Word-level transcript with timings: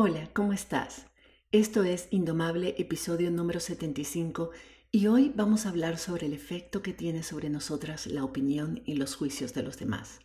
Hola, 0.00 0.30
¿cómo 0.32 0.52
estás? 0.52 1.06
Esto 1.50 1.82
es 1.82 2.06
Indomable, 2.12 2.76
episodio 2.78 3.32
número 3.32 3.58
75, 3.58 4.52
y 4.92 5.08
hoy 5.08 5.32
vamos 5.34 5.66
a 5.66 5.70
hablar 5.70 5.98
sobre 5.98 6.26
el 6.26 6.34
efecto 6.34 6.82
que 6.82 6.92
tiene 6.92 7.24
sobre 7.24 7.50
nosotras 7.50 8.06
la 8.06 8.22
opinión 8.22 8.80
y 8.86 8.94
los 8.94 9.16
juicios 9.16 9.54
de 9.54 9.64
los 9.64 9.76
demás. 9.76 10.20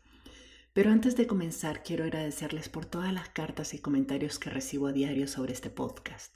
Pero 0.73 0.91
antes 0.91 1.15
de 1.15 1.25
comenzar, 1.25 1.81
quiero 1.81 2.03
agradecerles 2.03 2.69
por 2.69 2.85
todas 2.85 3.11
las 3.11 3.29
cartas 3.29 3.73
y 3.73 3.79
comentarios 3.79 4.37
que 4.37 4.51
recibo 4.51 4.85
a 4.85 4.93
diario 4.93 5.27
sobre 5.27 5.53
este 5.53 5.71
podcast. 5.71 6.35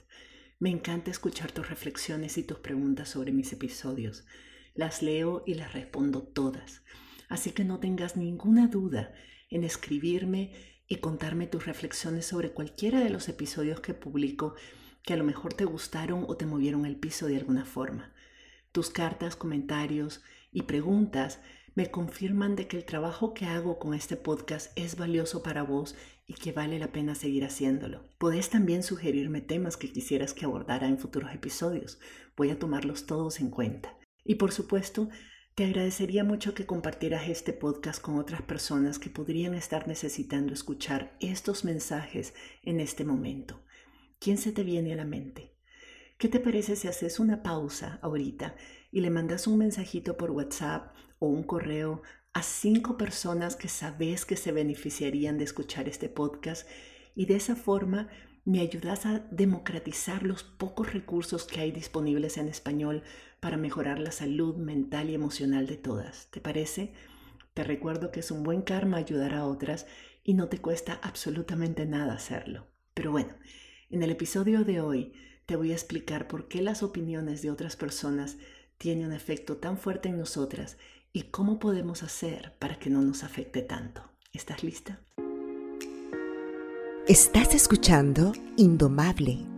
Me 0.58 0.70
encanta 0.70 1.12
escuchar 1.12 1.52
tus 1.52 1.68
reflexiones 1.68 2.38
y 2.38 2.42
tus 2.42 2.58
preguntas 2.58 3.10
sobre 3.10 3.30
mis 3.30 3.52
episodios. 3.52 4.26
Las 4.74 5.00
leo 5.00 5.44
y 5.46 5.54
las 5.54 5.74
respondo 5.74 6.24
todas. 6.24 6.82
Así 7.28 7.52
que 7.52 7.62
no 7.62 7.78
tengas 7.78 8.16
ninguna 8.16 8.66
duda 8.66 9.14
en 9.48 9.62
escribirme 9.62 10.77
y 10.88 10.96
contarme 10.96 11.46
tus 11.46 11.66
reflexiones 11.66 12.26
sobre 12.26 12.50
cualquiera 12.50 13.00
de 13.00 13.10
los 13.10 13.28
episodios 13.28 13.80
que 13.80 13.94
publico 13.94 14.54
que 15.02 15.12
a 15.12 15.16
lo 15.16 15.24
mejor 15.24 15.54
te 15.54 15.64
gustaron 15.64 16.24
o 16.26 16.36
te 16.36 16.46
movieron 16.46 16.86
el 16.86 16.96
piso 16.96 17.26
de 17.26 17.36
alguna 17.36 17.64
forma. 17.64 18.12
Tus 18.72 18.90
cartas, 18.90 19.36
comentarios 19.36 20.22
y 20.50 20.62
preguntas 20.62 21.40
me 21.74 21.90
confirman 21.90 22.56
de 22.56 22.66
que 22.66 22.76
el 22.76 22.84
trabajo 22.84 23.34
que 23.34 23.46
hago 23.46 23.78
con 23.78 23.94
este 23.94 24.16
podcast 24.16 24.76
es 24.76 24.96
valioso 24.96 25.42
para 25.42 25.62
vos 25.62 25.94
y 26.26 26.34
que 26.34 26.52
vale 26.52 26.78
la 26.78 26.92
pena 26.92 27.14
seguir 27.14 27.44
haciéndolo. 27.44 28.04
Podés 28.18 28.50
también 28.50 28.82
sugerirme 28.82 29.40
temas 29.40 29.76
que 29.76 29.92
quisieras 29.92 30.34
que 30.34 30.44
abordara 30.44 30.88
en 30.88 30.98
futuros 30.98 31.32
episodios. 31.32 32.00
Voy 32.36 32.50
a 32.50 32.58
tomarlos 32.58 33.06
todos 33.06 33.40
en 33.40 33.50
cuenta. 33.50 33.96
Y 34.24 34.34
por 34.34 34.52
supuesto, 34.52 35.08
te 35.58 35.64
agradecería 35.64 36.22
mucho 36.22 36.54
que 36.54 36.66
compartieras 36.66 37.28
este 37.28 37.52
podcast 37.52 38.00
con 38.00 38.16
otras 38.16 38.42
personas 38.42 39.00
que 39.00 39.10
podrían 39.10 39.54
estar 39.54 39.88
necesitando 39.88 40.54
escuchar 40.54 41.16
estos 41.18 41.64
mensajes 41.64 42.32
en 42.62 42.78
este 42.78 43.04
momento. 43.04 43.60
¿Quién 44.20 44.38
se 44.38 44.52
te 44.52 44.62
viene 44.62 44.92
a 44.92 44.96
la 44.96 45.04
mente? 45.04 45.56
¿Qué 46.16 46.28
te 46.28 46.38
parece 46.38 46.76
si 46.76 46.86
haces 46.86 47.18
una 47.18 47.42
pausa 47.42 47.98
ahorita 48.02 48.54
y 48.92 49.00
le 49.00 49.10
mandas 49.10 49.48
un 49.48 49.58
mensajito 49.58 50.16
por 50.16 50.30
WhatsApp 50.30 50.94
o 51.18 51.26
un 51.26 51.42
correo 51.42 52.02
a 52.34 52.44
cinco 52.44 52.96
personas 52.96 53.56
que 53.56 53.66
sabes 53.66 54.24
que 54.24 54.36
se 54.36 54.52
beneficiarían 54.52 55.38
de 55.38 55.44
escuchar 55.44 55.88
este 55.88 56.08
podcast 56.08 56.68
y 57.16 57.26
de 57.26 57.34
esa 57.34 57.56
forma 57.56 58.08
me 58.44 58.60
ayudas 58.60 59.06
a 59.06 59.26
democratizar 59.32 60.22
los 60.22 60.44
pocos 60.44 60.92
recursos 60.92 61.46
que 61.46 61.60
hay 61.60 61.72
disponibles 61.72 62.38
en 62.38 62.46
español 62.48 63.02
para 63.40 63.56
mejorar 63.56 63.98
la 63.98 64.12
salud 64.12 64.56
mental 64.56 65.10
y 65.10 65.14
emocional 65.14 65.66
de 65.66 65.76
todas. 65.76 66.28
¿Te 66.30 66.40
parece? 66.40 66.92
Te 67.54 67.64
recuerdo 67.64 68.10
que 68.10 68.20
es 68.20 68.30
un 68.30 68.42
buen 68.42 68.62
karma 68.62 68.96
ayudar 68.96 69.34
a 69.34 69.44
otras 69.44 69.86
y 70.24 70.34
no 70.34 70.48
te 70.48 70.58
cuesta 70.58 71.00
absolutamente 71.02 71.86
nada 71.86 72.14
hacerlo. 72.14 72.66
Pero 72.94 73.10
bueno, 73.10 73.34
en 73.90 74.02
el 74.02 74.10
episodio 74.10 74.64
de 74.64 74.80
hoy 74.80 75.12
te 75.46 75.56
voy 75.56 75.72
a 75.72 75.74
explicar 75.74 76.28
por 76.28 76.48
qué 76.48 76.62
las 76.62 76.82
opiniones 76.82 77.42
de 77.42 77.50
otras 77.50 77.76
personas 77.76 78.36
tienen 78.76 79.06
un 79.06 79.12
efecto 79.12 79.56
tan 79.56 79.78
fuerte 79.78 80.08
en 80.08 80.18
nosotras 80.18 80.76
y 81.12 81.22
cómo 81.24 81.58
podemos 81.58 82.02
hacer 82.02 82.54
para 82.58 82.78
que 82.78 82.90
no 82.90 83.02
nos 83.02 83.24
afecte 83.24 83.62
tanto. 83.62 84.02
¿Estás 84.32 84.62
lista? 84.62 85.00
Estás 87.06 87.54
escuchando 87.54 88.32
Indomable 88.56 89.57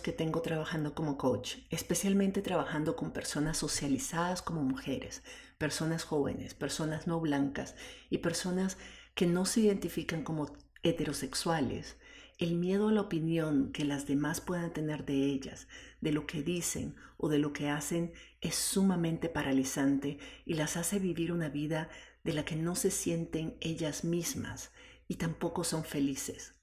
Que 0.00 0.12
tengo 0.12 0.42
trabajando 0.42 0.94
como 0.94 1.18
coach, 1.18 1.56
especialmente 1.70 2.40
trabajando 2.40 2.96
con 2.96 3.12
personas 3.12 3.58
socializadas 3.58 4.42
como 4.42 4.62
mujeres, 4.62 5.22
personas 5.58 6.04
jóvenes, 6.04 6.54
personas 6.54 7.06
no 7.06 7.20
blancas 7.20 7.74
y 8.08 8.18
personas 8.18 8.78
que 9.14 9.26
no 9.26 9.44
se 9.44 9.60
identifican 9.60 10.24
como 10.24 10.56
heterosexuales, 10.82 11.96
el 12.38 12.54
miedo 12.54 12.88
a 12.88 12.92
la 12.92 13.02
opinión 13.02 13.72
que 13.72 13.84
las 13.84 14.06
demás 14.06 14.40
puedan 14.40 14.72
tener 14.72 15.04
de 15.04 15.26
ellas, 15.26 15.68
de 16.00 16.12
lo 16.12 16.26
que 16.26 16.42
dicen 16.42 16.96
o 17.16 17.28
de 17.28 17.38
lo 17.38 17.52
que 17.52 17.68
hacen, 17.68 18.12
es 18.40 18.54
sumamente 18.54 19.28
paralizante 19.28 20.18
y 20.44 20.54
las 20.54 20.76
hace 20.76 20.98
vivir 20.98 21.32
una 21.32 21.48
vida 21.48 21.88
de 22.24 22.32
la 22.32 22.44
que 22.44 22.56
no 22.56 22.74
se 22.74 22.90
sienten 22.90 23.56
ellas 23.60 24.04
mismas 24.04 24.70
y 25.06 25.16
tampoco 25.16 25.62
son 25.62 25.84
felices. 25.84 26.54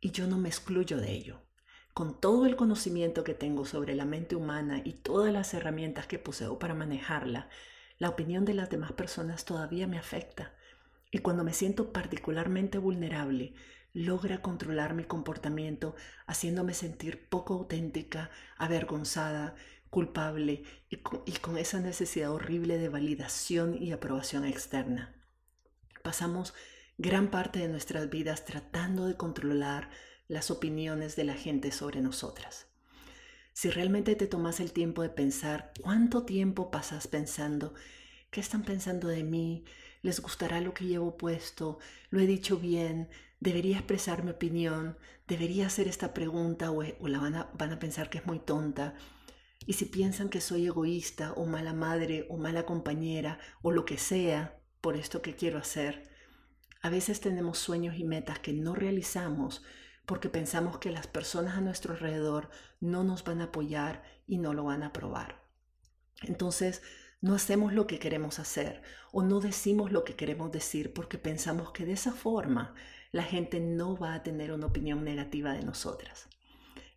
Y 0.00 0.12
yo 0.12 0.26
no 0.26 0.38
me 0.38 0.48
excluyo 0.48 0.96
de 0.96 1.12
ello 1.12 1.49
con 1.94 2.20
todo 2.20 2.46
el 2.46 2.56
conocimiento 2.56 3.24
que 3.24 3.34
tengo 3.34 3.64
sobre 3.64 3.94
la 3.94 4.04
mente 4.04 4.36
humana 4.36 4.80
y 4.84 4.92
todas 4.92 5.32
las 5.32 5.52
herramientas 5.54 6.06
que 6.06 6.18
poseo 6.18 6.58
para 6.58 6.74
manejarla, 6.74 7.48
la 7.98 8.08
opinión 8.08 8.44
de 8.44 8.54
las 8.54 8.70
demás 8.70 8.92
personas 8.92 9.44
todavía 9.44 9.86
me 9.86 9.98
afecta. 9.98 10.54
Y 11.10 11.18
cuando 11.18 11.44
me 11.44 11.52
siento 11.52 11.92
particularmente 11.92 12.78
vulnerable, 12.78 13.54
logra 13.92 14.40
controlar 14.40 14.94
mi 14.94 15.04
comportamiento, 15.04 15.94
haciéndome 16.26 16.74
sentir 16.74 17.28
poco 17.28 17.54
auténtica, 17.54 18.30
avergonzada, 18.56 19.54
culpable 19.90 20.62
y 20.88 20.96
con, 20.98 21.58
esa 21.58 21.80
necesidad 21.80 22.30
horrible 22.30 22.78
de 22.78 22.88
validación 22.88 23.76
y 23.82 23.92
aprobación 23.92 24.44
externa. 24.44 25.14
Pasamos 26.02 26.54
gran 26.96 27.30
parte 27.30 27.58
de 27.58 27.68
nuestras 27.68 28.08
vidas 28.08 28.44
tratando 28.44 29.06
de 29.06 29.16
controlar 29.16 29.90
las 30.30 30.52
opiniones 30.52 31.16
de 31.16 31.24
la 31.24 31.34
gente 31.34 31.72
sobre 31.72 32.00
nosotras. 32.00 32.68
Si 33.52 33.68
realmente 33.68 34.14
te 34.14 34.28
tomas 34.28 34.60
el 34.60 34.72
tiempo 34.72 35.02
de 35.02 35.08
pensar 35.08 35.72
cuánto 35.82 36.24
tiempo 36.24 36.70
pasas 36.70 37.08
pensando, 37.08 37.74
¿qué 38.30 38.40
están 38.40 38.62
pensando 38.62 39.08
de 39.08 39.24
mí? 39.24 39.64
¿Les 40.02 40.20
gustará 40.20 40.60
lo 40.60 40.72
que 40.72 40.86
llevo 40.86 41.16
puesto? 41.16 41.80
¿Lo 42.10 42.20
he 42.20 42.28
dicho 42.28 42.58
bien? 42.58 43.08
¿Debería 43.40 43.78
expresar 43.78 44.22
mi 44.22 44.30
opinión? 44.30 44.96
¿Debería 45.26 45.66
hacer 45.66 45.88
esta 45.88 46.14
pregunta 46.14 46.70
o, 46.70 46.84
la 46.84 47.18
van 47.18 47.34
a, 47.34 47.50
van 47.58 47.72
a 47.72 47.80
pensar 47.80 48.08
que 48.08 48.18
es 48.18 48.26
muy 48.26 48.38
tonta? 48.38 48.94
Y 49.66 49.72
si 49.72 49.86
piensan 49.86 50.28
que 50.28 50.40
soy 50.40 50.66
egoísta 50.66 51.32
o 51.32 51.44
mala 51.44 51.72
madre 51.72 52.26
o 52.30 52.36
mala 52.36 52.64
compañera 52.66 53.40
o 53.62 53.72
lo 53.72 53.84
que 53.84 53.98
sea 53.98 54.60
por 54.80 54.96
esto 54.96 55.22
que 55.22 55.34
quiero 55.34 55.58
hacer, 55.58 56.08
a 56.82 56.88
veces 56.88 57.20
tenemos 57.20 57.58
sueños 57.58 57.96
y 57.98 58.04
metas 58.04 58.38
que 58.38 58.52
no 58.52 58.76
realizamos 58.76 59.64
porque 60.10 60.28
pensamos 60.28 60.78
que 60.78 60.90
las 60.90 61.06
personas 61.06 61.56
a 61.56 61.60
nuestro 61.60 61.94
alrededor 61.94 62.50
no 62.80 63.04
nos 63.04 63.22
van 63.22 63.40
a 63.40 63.44
apoyar 63.44 64.02
y 64.26 64.38
no 64.38 64.54
lo 64.54 64.64
van 64.64 64.82
a 64.82 64.86
aprobar. 64.86 65.40
Entonces, 66.22 66.82
no 67.20 67.32
hacemos 67.32 67.72
lo 67.72 67.86
que 67.86 68.00
queremos 68.00 68.40
hacer 68.40 68.82
o 69.12 69.22
no 69.22 69.38
decimos 69.38 69.92
lo 69.92 70.02
que 70.02 70.16
queremos 70.16 70.50
decir 70.50 70.92
porque 70.92 71.16
pensamos 71.16 71.70
que 71.70 71.84
de 71.84 71.92
esa 71.92 72.10
forma 72.10 72.74
la 73.12 73.22
gente 73.22 73.60
no 73.60 73.96
va 73.96 74.14
a 74.14 74.24
tener 74.24 74.52
una 74.52 74.66
opinión 74.66 75.04
negativa 75.04 75.52
de 75.52 75.62
nosotras. 75.62 76.28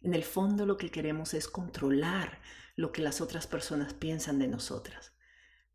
En 0.01 0.15
el 0.15 0.23
fondo 0.23 0.65
lo 0.65 0.77
que 0.77 0.89
queremos 0.89 1.35
es 1.35 1.47
controlar 1.47 2.39
lo 2.75 2.91
que 2.91 3.03
las 3.03 3.21
otras 3.21 3.45
personas 3.45 3.93
piensan 3.93 4.39
de 4.39 4.47
nosotras. 4.47 5.13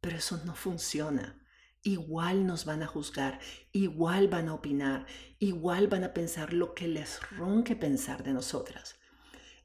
Pero 0.01 0.17
eso 0.17 0.41
no 0.45 0.57
funciona 0.57 1.41
igual 1.83 2.47
nos 2.47 2.65
van 2.65 2.83
a 2.83 2.87
juzgar, 2.87 3.41
igual 3.73 4.29
van 4.29 4.49
a 4.49 4.55
opinar, 4.55 5.07
igual 5.39 5.89
van 5.89 6.05
a 6.05 6.15
pensar 6.15 6.53
lo 6.53 6.75
que 6.75 6.89
les 6.89 7.21
ronque 7.31 7.77
pensar 7.77 8.23
de 8.23 8.33
nosotras. 8.33 8.97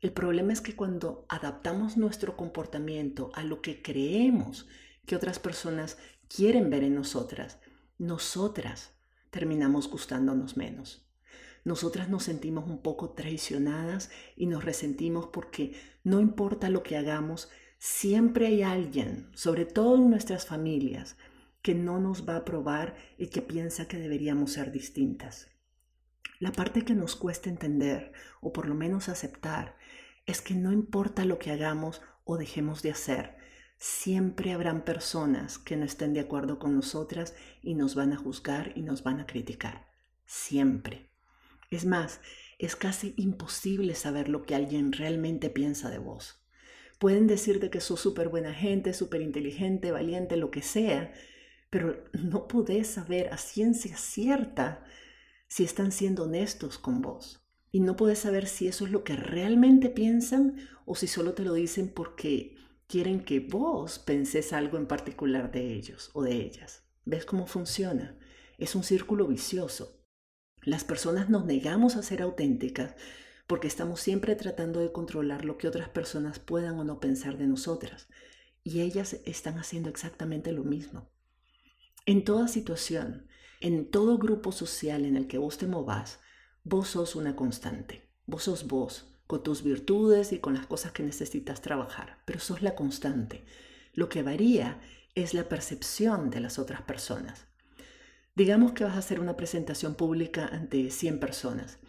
El 0.01 0.11
problema 0.11 0.51
es 0.51 0.61
que 0.61 0.75
cuando 0.75 1.25
adaptamos 1.29 1.95
nuestro 1.95 2.35
comportamiento 2.35 3.31
a 3.35 3.43
lo 3.43 3.61
que 3.61 3.81
creemos 3.81 4.67
que 5.05 5.15
otras 5.15 5.39
personas 5.39 5.97
quieren 6.27 6.69
ver 6.69 6.83
en 6.83 6.95
nosotras, 6.95 7.59
nosotras 7.97 8.91
terminamos 9.29 9.89
gustándonos 9.89 10.57
menos. 10.57 11.07
Nosotras 11.63 12.09
nos 12.09 12.23
sentimos 12.23 12.69
un 12.69 12.81
poco 12.81 13.11
traicionadas 13.11 14.11
y 14.35 14.47
nos 14.47 14.65
resentimos 14.65 15.27
porque 15.27 15.73
no 16.03 16.19
importa 16.19 16.69
lo 16.69 16.83
que 16.83 16.97
hagamos, 16.97 17.49
siempre 17.79 18.47
hay 18.47 18.63
alguien, 18.63 19.29
sobre 19.33 19.65
todo 19.65 19.95
en 19.95 20.09
nuestras 20.09 20.45
familias, 20.45 21.15
que 21.63 21.73
no 21.73 21.99
nos 21.99 22.27
va 22.29 22.33
a 22.33 22.39
aprobar 22.39 22.95
y 23.17 23.27
que 23.27 23.41
piensa 23.41 23.87
que 23.87 23.97
deberíamos 23.97 24.51
ser 24.51 24.71
distintas. 24.71 25.49
La 26.39 26.51
parte 26.51 26.83
que 26.83 26.93
nos 26.93 27.15
cuesta 27.15 27.49
entender, 27.49 28.11
o 28.41 28.51
por 28.51 28.67
lo 28.67 28.75
menos 28.75 29.07
aceptar, 29.07 29.77
es 30.25 30.41
que 30.41 30.55
no 30.55 30.73
importa 30.73 31.23
lo 31.25 31.39
que 31.39 31.51
hagamos 31.51 32.01
o 32.25 32.37
dejemos 32.37 32.81
de 32.81 32.91
hacer, 32.91 33.37
siempre 33.77 34.51
habrán 34.51 34.83
personas 34.83 35.57
que 35.57 35.77
no 35.77 35.85
estén 35.85 36.13
de 36.13 36.19
acuerdo 36.19 36.59
con 36.59 36.75
nosotras 36.75 37.33
y 37.61 37.75
nos 37.75 37.95
van 37.95 38.11
a 38.11 38.17
juzgar 38.17 38.73
y 38.75 38.81
nos 38.81 39.03
van 39.03 39.21
a 39.21 39.25
criticar. 39.25 39.87
Siempre. 40.25 41.09
Es 41.71 41.85
más, 41.85 42.19
es 42.59 42.75
casi 42.75 43.13
imposible 43.15 43.95
saber 43.95 44.27
lo 44.27 44.43
que 44.43 44.55
alguien 44.55 44.91
realmente 44.91 45.49
piensa 45.49 45.89
de 45.89 45.97
vos. 45.97 46.45
Pueden 46.99 47.25
decirte 47.25 47.69
que 47.69 47.79
sos 47.79 48.01
súper 48.01 48.27
buena 48.27 48.53
gente, 48.53 48.93
súper 48.93 49.21
inteligente, 49.21 49.91
valiente, 49.91 50.35
lo 50.35 50.51
que 50.51 50.61
sea, 50.61 51.13
pero 51.73 52.03
no 52.13 52.47
podés 52.47 52.85
saber 52.85 53.33
a 53.33 53.37
ciencia 53.37 53.97
cierta 53.97 54.85
si 55.47 55.63
están 55.63 55.91
siendo 55.91 56.25
honestos 56.25 56.77
con 56.77 57.01
vos. 57.01 57.43
Y 57.71 57.79
no 57.79 57.95
podés 57.95 58.19
saber 58.19 58.45
si 58.45 58.67
eso 58.67 58.85
es 58.85 58.91
lo 58.91 59.03
que 59.03 59.15
realmente 59.15 59.89
piensan 59.89 60.57
o 60.85 60.93
si 60.93 61.07
solo 61.07 61.33
te 61.33 61.41
lo 61.41 61.55
dicen 61.55 61.89
porque 61.89 62.55
quieren 62.85 63.25
que 63.25 63.39
vos 63.39 63.97
penses 63.97 64.53
algo 64.53 64.77
en 64.77 64.85
particular 64.85 65.51
de 65.51 65.73
ellos 65.73 66.11
o 66.13 66.21
de 66.21 66.33
ellas. 66.43 66.83
¿Ves 67.05 67.25
cómo 67.25 67.47
funciona? 67.47 68.19
Es 68.59 68.75
un 68.75 68.83
círculo 68.83 69.25
vicioso. 69.25 69.99
Las 70.61 70.83
personas 70.83 71.31
nos 71.31 71.43
negamos 71.43 71.95
a 71.95 72.03
ser 72.03 72.21
auténticas 72.21 72.93
porque 73.47 73.67
estamos 73.67 73.99
siempre 73.99 74.35
tratando 74.35 74.79
de 74.79 74.91
controlar 74.91 75.43
lo 75.43 75.57
que 75.57 75.67
otras 75.67 75.89
personas 75.89 76.37
puedan 76.37 76.77
o 76.77 76.83
no 76.83 76.99
pensar 76.99 77.39
de 77.39 77.47
nosotras. 77.47 78.09
Y 78.63 78.81
ellas 78.81 79.17
están 79.25 79.57
haciendo 79.57 79.89
exactamente 79.89 80.51
lo 80.51 80.63
mismo. 80.63 81.12
En 82.05 82.25
toda 82.25 82.49
situación, 82.49 83.27
en 83.61 83.89
todo 83.89 84.17
grupo 84.17 84.51
social 84.51 85.05
en 85.05 85.15
el 85.15 85.27
que 85.27 85.37
vos 85.37 85.57
te 85.57 85.67
movas, 85.67 86.19
vos 86.65 86.89
sos 86.89 87.15
una 87.15 87.37
constante. 87.37 88.09
Vos 88.25 88.43
sos 88.43 88.67
vos, 88.67 89.15
con 89.25 89.41
tus 89.41 89.63
virtudes 89.63 90.33
y 90.33 90.39
con 90.39 90.53
las 90.53 90.67
cosas 90.67 90.91
que 90.91 91.03
necesitas 91.03 91.61
trabajar, 91.61 92.21
pero 92.25 92.41
sos 92.41 92.61
la 92.61 92.75
constante. 92.75 93.45
Lo 93.93 94.09
que 94.09 94.21
varía 94.21 94.81
es 95.15 95.33
la 95.33 95.47
percepción 95.47 96.29
de 96.29 96.41
las 96.41 96.59
otras 96.59 96.81
personas. 96.81 97.45
Digamos 98.35 98.73
que 98.73 98.83
vas 98.83 98.95
a 98.95 98.99
hacer 98.99 99.21
una 99.21 99.37
presentación 99.37 99.95
pública 99.95 100.47
ante 100.47 100.89
100 100.89 101.21
personas. 101.21 101.79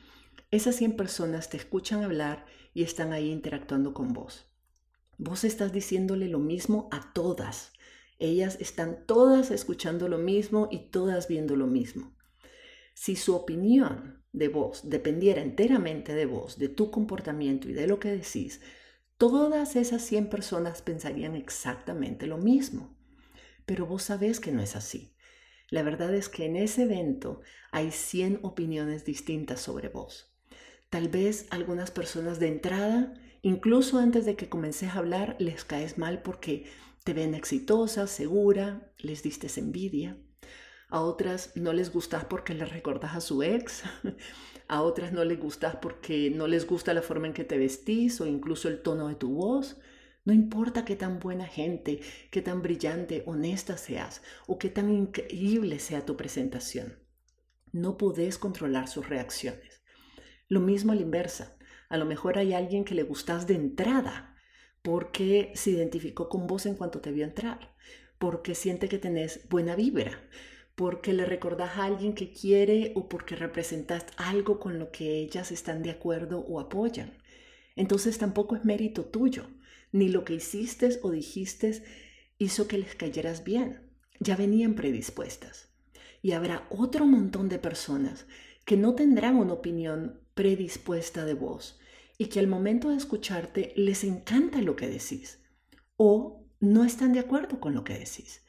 Esas 0.53 0.77
100 0.77 0.95
personas 0.95 1.51
te 1.51 1.57
escuchan 1.57 2.05
hablar 2.05 2.47
y 2.73 2.85
están 2.85 3.13
ahí 3.13 3.33
interactuando 3.33 3.95
con 3.95 4.13
vos. 4.13 4.47
Vos 5.19 5.43
estás 5.43 5.73
diciéndole 5.73 6.29
lo 6.29 6.39
mismo 6.39 6.89
a 6.93 7.13
todas. 7.13 7.73
Ellas 8.25 8.57
están 8.59 9.05
todas 9.07 9.51
escuchando 9.51 10.09
lo 10.09 10.19
mismo 10.19 10.69
y 10.71 10.91
todas 10.91 11.29
viendo 11.29 11.57
lo 11.57 11.67
mismo. 11.67 12.17
Si 12.95 13.17
su 13.17 13.35
opinión 13.35 14.25
de 14.33 14.49
vos 14.49 14.89
dependiera 14.89 15.43
enteramente 15.43 16.15
de 16.15 16.25
vos, 16.25 16.59
de 16.59 16.69
tu 16.69 16.91
comportamiento 16.91 17.69
y 17.69 17.75
de 17.75 17.87
lo 17.87 17.99
que 17.99 18.11
decís, 18.11 18.63
todas 19.19 19.77
esas 19.77 20.03
100 20.03 20.31
personas 20.31 20.81
pensarían 20.81 21.35
exactamente 21.37 22.27
lo 22.27 22.39
mismo. 22.39 22.97
Pero 23.67 23.85
vos 23.85 24.05
sabés 24.05 24.41
que 24.41 24.53
no 24.53 24.63
es 24.63 24.75
así. 24.75 25.15
La 25.69 25.83
verdad 25.83 26.15
es 26.15 26.31
que 26.31 26.47
en 26.47 26.57
ese 26.57 26.85
evento 26.85 27.43
hay 27.73 27.91
100 27.91 28.41
opiniones 28.43 29.05
distintas 29.05 29.61
sobre 29.61 29.89
vos. 29.89 30.35
Tal 30.89 31.09
vez 31.09 31.47
algunas 31.51 31.91
personas 31.91 32.39
de 32.39 32.49
entrada, 32.49 33.13
incluso 33.43 33.99
antes 33.99 34.25
de 34.25 34.37
que 34.37 34.49
comences 34.49 34.91
a 34.91 34.99
hablar, 34.99 35.37
les 35.39 35.65
caes 35.65 35.99
mal 35.99 36.23
porque 36.23 36.65
te 37.05 37.13
ven 37.13 37.35
exitosa, 37.35 38.07
segura, 38.07 38.91
les 38.99 39.23
diste 39.23 39.49
envidia. 39.61 40.17
A 40.89 41.01
otras 41.01 41.53
no 41.55 41.75
les 41.75 41.93
gustas 41.93 42.25
porque 42.25 42.55
les 42.55 42.71
recordás 42.71 43.15
a 43.15 43.21
su 43.21 43.43
ex. 43.43 43.83
A 44.67 44.81
otras 44.81 45.13
no 45.13 45.25
les 45.25 45.39
gustas 45.39 45.77
porque 45.77 46.31
no 46.31 46.47
les 46.47 46.67
gusta 46.67 46.95
la 46.95 47.03
forma 47.03 47.27
en 47.27 47.35
que 47.35 47.45
te 47.45 47.59
vestís 47.59 48.19
o 48.23 48.27
incluso 48.27 48.69
el 48.69 48.81
tono 48.81 49.09
de 49.09 49.15
tu 49.15 49.35
voz. 49.35 49.79
No 50.25 50.33
importa 50.33 50.87
qué 50.87 50.97
tan 50.97 51.19
buena 51.19 51.47
gente, 51.47 52.01
qué 52.31 52.41
tan 52.41 52.63
brillante, 52.63 53.23
honesta 53.27 53.77
seas 53.77 54.23
o 54.47 54.59
qué 54.59 54.71
tan 54.71 54.91
increíble 54.91 55.79
sea 55.81 56.07
tu 56.07 56.17
presentación. 56.17 56.99
No 57.73 57.99
podés 57.99 58.39
controlar 58.39 58.89
sus 58.89 59.07
reacciones. 59.07 59.83
Lo 60.49 60.61
mismo 60.61 60.93
a 60.93 60.95
la 60.95 61.03
inversa. 61.03 61.59
A 61.91 61.99
lo 61.99 62.07
mejor 62.07 62.39
hay 62.39 62.55
alguien 62.55 62.87
que 62.87 62.95
le 62.95 63.03
gustas 63.03 63.47
de 63.47 63.57
entrada 63.57 64.34
porque 64.85 65.51
se 65.55 65.71
identificó 65.71 66.29
con 66.29 66.47
vos 66.47 66.67
en 66.67 66.75
cuanto 66.75 67.01
te 67.01 67.11
vio 67.11 67.25
entrar, 67.25 67.75
porque 68.19 68.55
siente 68.55 68.87
que 68.87 68.99
tenés 68.99 69.49
buena 69.49 69.75
vibra, 69.77 70.21
porque 70.75 71.15
le 71.15 71.25
recordás 71.25 71.79
a 71.79 71.85
alguien 71.85 72.13
que 72.13 72.31
quiere 72.35 72.93
o 72.95 73.09
porque 73.09 73.35
representas 73.35 74.05
algo 74.19 74.61
con 74.61 74.79
lo 74.79 74.91
que 74.91 75.21
ellas 75.21 75.53
están 75.53 75.83
de 75.83 75.91
acuerdo 75.91 76.41
o 76.41 76.61
apoyan. 76.61 77.17
Entonces 77.77 78.19
tampoco 78.19 78.57
es 78.57 78.67
mérito 78.67 79.07
tuyo, 79.07 79.47
ni 79.91 80.11
lo 80.11 80.23
que 80.27 80.35
hiciste 80.35 80.99
o 81.01 81.11
dijiste 81.11 81.83
hizo 82.37 82.69
que 82.69 82.77
les 82.77 82.95
cayeras 82.95 83.43
bien. 83.43 83.91
Ya 84.21 84.37
venían 84.37 84.75
predispuestas. 84.75 85.71
Y 86.21 86.33
habrá 86.33 86.67
otro 86.69 87.07
montón 87.07 87.49
de 87.49 87.59
personas 87.59 88.27
que 88.67 88.77
no 88.77 88.95
tendrán 88.95 89.37
una 89.37 89.55
opinión 89.55 90.21
predispuesta 90.35 91.25
de 91.25 91.33
vos 91.33 91.81
y 92.25 92.29
que 92.29 92.41
al 92.41 92.47
momento 92.47 92.91
de 92.91 92.97
escucharte 92.97 93.73
les 93.77 94.05
encanta 94.05 94.61
lo 94.63 94.77
que 94.77 94.89
decís 94.89 95.41
o 95.97 96.47
no 96.61 96.85
están 96.85 97.13
de 97.13 97.21
acuerdo 97.21 97.61
con 97.61 97.75
lo 97.75 97.85
que 97.85 97.99
decís 97.99 98.45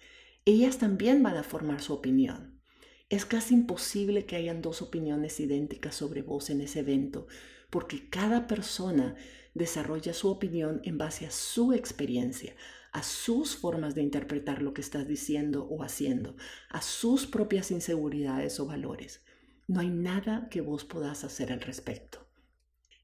ellas 0.46 0.78
también 0.78 1.24
van 1.24 1.38
a 1.38 1.44
formar 1.44 1.82
su 1.82 1.92
opinión. 1.94 2.62
Es 3.10 3.26
casi 3.26 3.56
imposible 3.56 4.28
que 4.28 4.36
hayan 4.36 4.62
dos 4.62 4.84
opiniones 4.84 5.40
idénticas 5.40 5.96
sobre 5.96 6.22
vos 6.22 6.52
en 6.52 6.62
ese 6.62 6.80
evento, 6.80 7.26
porque 7.72 8.10
cada 8.10 8.46
persona 8.46 9.16
desarrolla 9.56 10.14
su 10.14 10.30
opinión 10.30 10.82
en 10.84 11.00
base 11.00 11.26
a 11.26 11.32
su 11.32 11.74
experiencia, 11.74 12.56
a 12.92 13.02
sus 13.02 13.56
formas 13.56 13.96
de 13.96 14.04
interpretar 14.04 14.62
lo 14.62 14.74
que 14.74 14.82
estás 14.82 15.08
diciendo 15.08 15.66
o 15.66 15.82
haciendo, 15.82 16.36
a 16.70 16.84
sus 16.84 17.26
propias 17.26 17.72
inseguridades 17.72 18.60
o 18.60 18.68
valores. 18.68 19.24
No 19.68 19.80
hay 19.80 19.90
nada 19.90 20.48
que 20.50 20.62
vos 20.62 20.86
podás 20.86 21.24
hacer 21.24 21.52
al 21.52 21.62
respecto. 21.62 22.25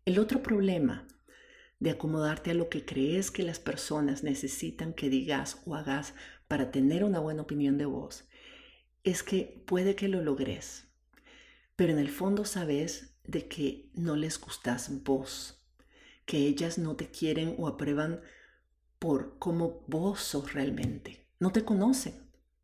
El 0.03 0.17
otro 0.17 0.41
problema 0.41 1.07
de 1.79 1.91
acomodarte 1.91 2.49
a 2.49 2.53
lo 2.55 2.69
que 2.69 2.85
crees 2.85 3.29
que 3.29 3.43
las 3.43 3.59
personas 3.59 4.23
necesitan 4.23 4.93
que 4.93 5.09
digas 5.09 5.61
o 5.65 5.75
hagas 5.75 6.15
para 6.47 6.71
tener 6.71 7.03
una 7.03 7.19
buena 7.19 7.43
opinión 7.43 7.77
de 7.77 7.85
vos, 7.85 8.25
es 9.03 9.21
que 9.21 9.63
puede 9.67 9.95
que 9.95 10.07
lo 10.07 10.23
logres, 10.23 10.87
pero 11.75 11.93
en 11.93 11.99
el 11.99 12.09
fondo 12.09 12.45
sabes 12.45 13.13
de 13.25 13.47
que 13.47 13.91
no 13.93 14.15
les 14.15 14.41
gustas 14.41 15.03
vos, 15.03 15.63
que 16.25 16.47
ellas 16.47 16.79
no 16.79 16.95
te 16.95 17.11
quieren 17.11 17.53
o 17.59 17.67
aprueban 17.67 18.21
por 18.97 19.37
cómo 19.37 19.83
vos 19.85 20.19
sos 20.19 20.53
realmente. 20.53 21.27
No 21.39 21.51
te 21.51 21.63
conocen, 21.63 22.15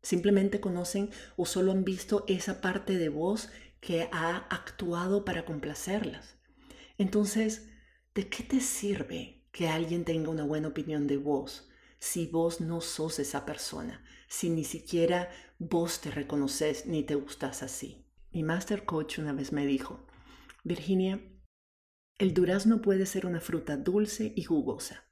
simplemente 0.02 0.60
conocen 0.60 1.10
o 1.36 1.46
solo 1.46 1.70
han 1.70 1.84
visto 1.84 2.24
esa 2.26 2.60
parte 2.60 2.98
de 2.98 3.10
vos 3.10 3.48
que 3.80 4.08
ha 4.10 4.38
actuado 4.50 5.24
para 5.24 5.44
complacerlas. 5.44 6.37
Entonces, 6.98 7.68
¿de 8.14 8.28
qué 8.28 8.42
te 8.42 8.60
sirve 8.60 9.46
que 9.52 9.68
alguien 9.68 10.04
tenga 10.04 10.30
una 10.30 10.44
buena 10.44 10.68
opinión 10.68 11.06
de 11.06 11.16
vos 11.16 11.70
si 11.98 12.26
vos 12.26 12.60
no 12.60 12.80
sos 12.80 13.18
esa 13.18 13.46
persona, 13.46 14.04
si 14.28 14.50
ni 14.50 14.64
siquiera 14.64 15.30
vos 15.58 16.00
te 16.00 16.10
reconoces 16.10 16.86
ni 16.86 17.04
te 17.04 17.14
gustas 17.14 17.62
así? 17.62 18.04
Mi 18.32 18.42
master 18.42 18.84
coach 18.84 19.18
una 19.18 19.32
vez 19.32 19.52
me 19.52 19.64
dijo, 19.64 20.06
Virginia, 20.64 21.20
el 22.18 22.34
durazno 22.34 22.82
puede 22.82 23.06
ser 23.06 23.26
una 23.26 23.40
fruta 23.40 23.76
dulce 23.76 24.32
y 24.34 24.42
jugosa, 24.42 25.04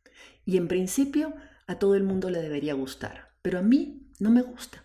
y 0.44 0.56
en 0.56 0.68
principio 0.68 1.34
a 1.68 1.78
todo 1.78 1.94
el 1.94 2.02
mundo 2.02 2.30
le 2.30 2.42
debería 2.42 2.74
gustar, 2.74 3.36
pero 3.42 3.60
a 3.60 3.62
mí 3.62 4.10
no 4.18 4.30
me 4.30 4.42
gusta. 4.42 4.84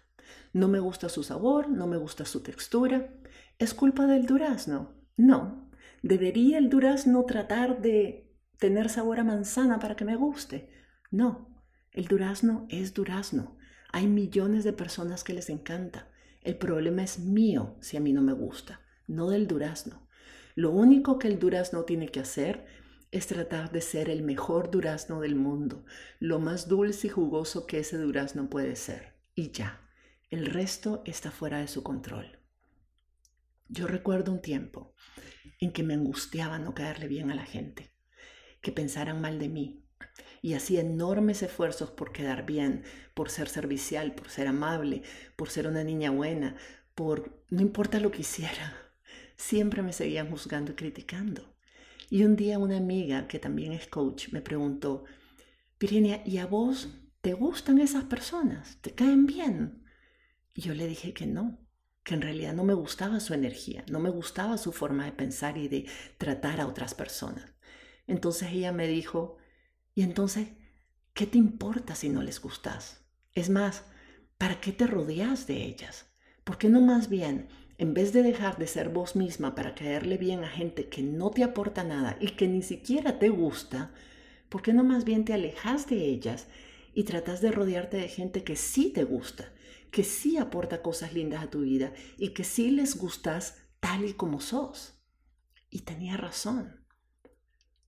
No 0.54 0.68
me 0.68 0.80
gusta 0.80 1.08
su 1.08 1.24
sabor, 1.24 1.70
no 1.70 1.88
me 1.88 1.98
gusta 1.98 2.26
su 2.26 2.42
textura. 2.44 3.14
¿Es 3.58 3.74
culpa 3.74 4.06
del 4.06 4.26
durazno? 4.26 4.94
No, 5.16 5.71
¿Debería 6.02 6.58
el 6.58 6.70
durazno 6.70 7.26
tratar 7.26 7.82
de 7.82 8.36
tener 8.58 8.90
sabor 8.90 9.20
a 9.20 9.24
manzana 9.24 9.80
para 9.80 9.96
que 9.96 10.06
me 10.06 10.16
guste? 10.16 10.70
No, 11.12 11.64
el 11.92 12.08
durazno 12.08 12.66
es 12.70 12.94
durazno. 12.94 13.58
Hay 13.92 14.08
millones 14.08 14.64
de 14.64 14.74
personas 14.74 15.24
que 15.24 15.34
les 15.34 15.50
encanta. 15.50 16.10
El 16.42 16.58
problema 16.58 17.04
es 17.04 17.20
mío 17.20 17.76
si 17.82 17.98
a 17.98 18.00
mí 18.00 18.14
no 18.14 18.22
me 18.22 18.34
gusta, 18.34 18.82
no 19.08 19.30
del 19.30 19.48
durazno. 19.48 20.08
Lo 20.56 20.72
único 20.72 21.20
que 21.20 21.28
el 21.28 21.38
durazno 21.38 21.84
tiene 21.84 22.10
que 22.10 22.20
hacer 22.20 22.66
es 23.12 23.28
tratar 23.28 23.72
de 23.72 23.82
ser 23.82 24.10
el 24.10 24.24
mejor 24.24 24.72
durazno 24.72 25.20
del 25.20 25.36
mundo, 25.36 25.86
lo 26.20 26.40
más 26.40 26.68
dulce 26.68 27.08
y 27.08 27.10
jugoso 27.10 27.68
que 27.68 27.80
ese 27.80 27.98
durazno 27.98 28.50
puede 28.50 28.76
ser. 28.76 29.14
Y 29.36 29.52
ya, 29.52 29.82
el 30.30 30.46
resto 30.48 31.04
está 31.06 31.30
fuera 31.30 31.60
de 31.60 31.68
su 31.68 31.84
control. 31.84 32.41
Yo 33.74 33.88
recuerdo 33.88 34.34
un 34.34 34.42
tiempo 34.42 34.94
en 35.62 35.72
que 35.72 35.82
me 35.82 35.94
angustiaba 35.94 36.60
no 36.60 36.76
caerle 36.76 37.08
bien 37.08 37.32
a 37.32 37.36
la 37.36 37.46
gente, 37.46 37.94
que 38.62 38.74
pensaran 38.74 39.22
mal 39.22 39.40
de 39.40 39.48
mí, 39.48 39.86
y 40.42 40.56
hacía 40.56 40.82
enormes 40.82 41.42
esfuerzos 41.42 41.90
por 41.90 42.12
quedar 42.12 42.46
bien, 42.46 42.84
por 43.14 43.30
ser 43.30 43.48
servicial, 43.48 44.14
por 44.14 44.30
ser 44.30 44.48
amable, 44.48 45.04
por 45.38 45.50
ser 45.50 45.68
una 45.68 45.86
niña 45.86 46.12
buena, 46.12 46.58
por 46.96 47.46
no 47.50 47.62
importa 47.62 48.02
lo 48.02 48.12
que 48.12 48.24
hiciera, 48.24 48.76
siempre 49.38 49.82
me 49.82 49.94
seguían 49.94 50.30
juzgando 50.30 50.74
y 50.74 50.76
criticando. 50.76 51.56
Y 52.10 52.26
un 52.26 52.36
día 52.36 52.60
una 52.60 52.76
amiga 52.76 53.30
que 53.30 53.40
también 53.40 53.72
es 53.72 53.88
coach 53.88 54.34
me 54.34 54.42
preguntó, 54.42 55.06
Virginia, 55.80 56.22
¿y 56.26 56.40
a 56.40 56.46
vos 56.46 56.90
te 57.22 57.32
gustan 57.36 57.80
esas 57.80 58.04
personas? 58.04 58.80
¿Te 58.82 58.92
caen 58.92 59.26
bien? 59.26 59.86
Y 60.54 60.60
yo 60.60 60.74
le 60.74 60.88
dije 60.88 61.14
que 61.14 61.26
no, 61.26 61.58
que 62.04 62.16
en 62.16 62.22
realidad 62.22 62.54
no 62.54 62.64
me 62.64 62.74
gustaba 62.74 63.20
su 63.20 63.34
energía, 63.34 63.84
no 63.90 64.00
me 64.00 64.10
gustaba 64.10 64.58
su 64.58 64.72
forma 64.72 65.06
de 65.06 65.12
pensar 65.12 65.58
y 65.58 65.68
de 65.68 65.86
tratar 66.18 66.60
a 66.60 66.68
otras 66.68 66.94
personas. 66.94 67.54
Entonces 68.08 68.52
ella 68.52 68.72
me 68.72 68.88
dijo, 68.88 69.38
¿y 69.94 70.02
entonces 70.02 70.50
qué 71.14 71.28
te 71.28 71.38
importa 71.38 71.96
si 71.96 72.10
no 72.10 72.24
les 72.24 72.42
gustas? 72.42 73.06
Es 73.34 73.50
más, 73.50 73.84
¿para 74.38 74.60
qué 74.60 74.72
te 74.72 74.88
rodeas 74.88 75.48
de 75.48 75.64
ellas? 75.64 76.08
¿Por 76.44 76.58
qué 76.58 76.70
no 76.70 76.82
más 76.82 77.08
bien, 77.10 77.50
en 77.78 77.94
vez 77.94 78.14
de 78.14 78.24
dejar 78.24 78.58
de 78.58 78.68
ser 78.68 78.90
vos 78.90 79.16
misma 79.16 79.56
para 79.56 79.76
caerle 79.76 80.18
bien 80.18 80.44
a 80.44 80.50
gente 80.50 80.90
que 80.90 81.04
no 81.04 81.32
te 81.32 81.44
aporta 81.44 81.84
nada 81.84 82.18
y 82.20 82.32
que 82.32 82.48
ni 82.48 82.64
siquiera 82.64 83.20
te 83.20 83.30
gusta, 83.30 83.92
¿por 84.50 84.62
qué 84.62 84.74
no 84.74 84.84
más 84.84 85.06
bien 85.06 85.24
te 85.24 85.34
alejas 85.34 85.88
de 85.88 86.06
ellas 86.06 86.48
y 86.94 87.04
tratas 87.04 87.42
de 87.42 87.52
rodearte 87.52 87.98
de 87.98 88.08
gente 88.08 88.44
que 88.44 88.56
sí 88.56 88.92
te 88.92 89.04
gusta, 89.04 89.52
que 89.92 90.04
sí 90.04 90.38
aporta 90.38 90.82
cosas 90.82 91.14
lindas 91.14 91.44
a 91.44 91.50
tu 91.50 91.62
vida 91.62 91.94
y 92.18 92.30
que 92.30 92.44
sí 92.44 92.72
les 92.72 92.98
gustas 92.98 93.58
tal 93.80 94.06
y 94.06 94.14
como 94.14 94.40
sos? 94.40 95.00
Y 95.70 95.82
tenía 95.82 96.18
razón. 96.18 96.86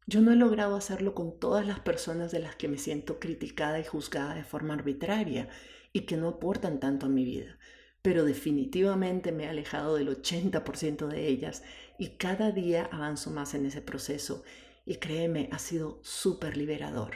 Yo 0.05 0.19
no 0.21 0.31
he 0.31 0.35
logrado 0.35 0.75
hacerlo 0.75 1.15
con 1.15 1.39
todas 1.39 1.65
las 1.65 1.79
personas 1.79 2.31
de 2.31 2.39
las 2.39 2.55
que 2.55 2.67
me 2.67 2.77
siento 2.77 3.19
criticada 3.19 3.79
y 3.79 3.85
juzgada 3.85 4.35
de 4.35 4.43
forma 4.43 4.73
arbitraria 4.73 5.47
y 5.93 6.01
que 6.01 6.17
no 6.17 6.27
aportan 6.27 6.79
tanto 6.81 7.05
a 7.05 7.09
mi 7.09 7.23
vida, 7.23 7.57
pero 8.01 8.25
definitivamente 8.25 9.31
me 9.31 9.45
he 9.45 9.47
alejado 9.47 9.95
del 9.95 10.09
80% 10.09 11.07
de 11.07 11.27
ellas 11.27 11.63
y 11.97 12.17
cada 12.17 12.51
día 12.51 12.89
avanzo 12.91 13.31
más 13.31 13.53
en 13.53 13.65
ese 13.65 13.81
proceso 13.81 14.43
y 14.85 14.95
créeme, 14.95 15.47
ha 15.53 15.59
sido 15.59 16.01
súper 16.03 16.57
liberador. 16.57 17.15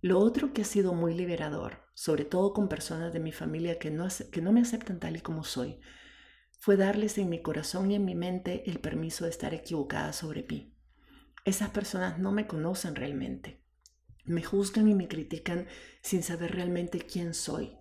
Lo 0.00 0.20
otro 0.20 0.54
que 0.54 0.62
ha 0.62 0.64
sido 0.64 0.94
muy 0.94 1.14
liberador, 1.14 1.81
sobre 1.94 2.24
todo 2.24 2.52
con 2.52 2.68
personas 2.68 3.12
de 3.12 3.20
mi 3.20 3.32
familia 3.32 3.78
que 3.78 3.90
no, 3.90 4.08
que 4.30 4.42
no 4.42 4.52
me 4.52 4.60
aceptan 4.60 5.00
tal 5.00 5.16
y 5.16 5.20
como 5.20 5.44
soy, 5.44 5.80
fue 6.58 6.76
darles 6.76 7.18
en 7.18 7.28
mi 7.28 7.42
corazón 7.42 7.90
y 7.90 7.96
en 7.96 8.04
mi 8.04 8.14
mente 8.14 8.62
el 8.70 8.78
permiso 8.78 9.24
de 9.24 9.30
estar 9.30 9.52
equivocada 9.52 10.12
sobre 10.12 10.44
mí. 10.44 10.76
Esas 11.44 11.70
personas 11.70 12.18
no 12.18 12.30
me 12.30 12.46
conocen 12.46 12.94
realmente. 12.94 13.60
Me 14.24 14.42
juzgan 14.44 14.86
y 14.88 14.94
me 14.94 15.08
critican 15.08 15.66
sin 16.02 16.22
saber 16.22 16.54
realmente 16.54 17.00
quién 17.00 17.34
soy. 17.34 17.76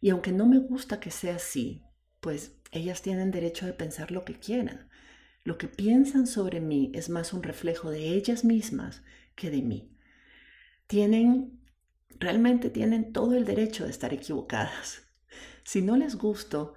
Y 0.00 0.10
aunque 0.10 0.30
no 0.30 0.46
me 0.46 0.58
gusta 0.58 1.00
que 1.00 1.10
sea 1.10 1.36
así, 1.36 1.82
pues 2.20 2.60
ellas 2.70 3.02
tienen 3.02 3.32
derecho 3.32 3.66
de 3.66 3.72
pensar 3.72 4.12
lo 4.12 4.24
que 4.24 4.38
quieran. 4.38 4.88
Lo 5.42 5.58
que 5.58 5.66
piensan 5.66 6.26
sobre 6.26 6.60
mí 6.60 6.92
es 6.94 7.08
más 7.08 7.32
un 7.32 7.42
reflejo 7.42 7.90
de 7.90 8.10
ellas 8.10 8.44
mismas 8.44 9.02
que 9.34 9.50
de 9.50 9.62
mí. 9.62 9.96
Tienen, 10.86 11.60
realmente 12.18 12.70
tienen 12.70 13.12
todo 13.12 13.34
el 13.34 13.44
derecho 13.44 13.84
de 13.84 13.90
estar 13.90 14.12
equivocadas. 14.12 15.02
Si 15.66 15.80
no 15.80 15.96
les 15.96 16.16
gusto, 16.16 16.74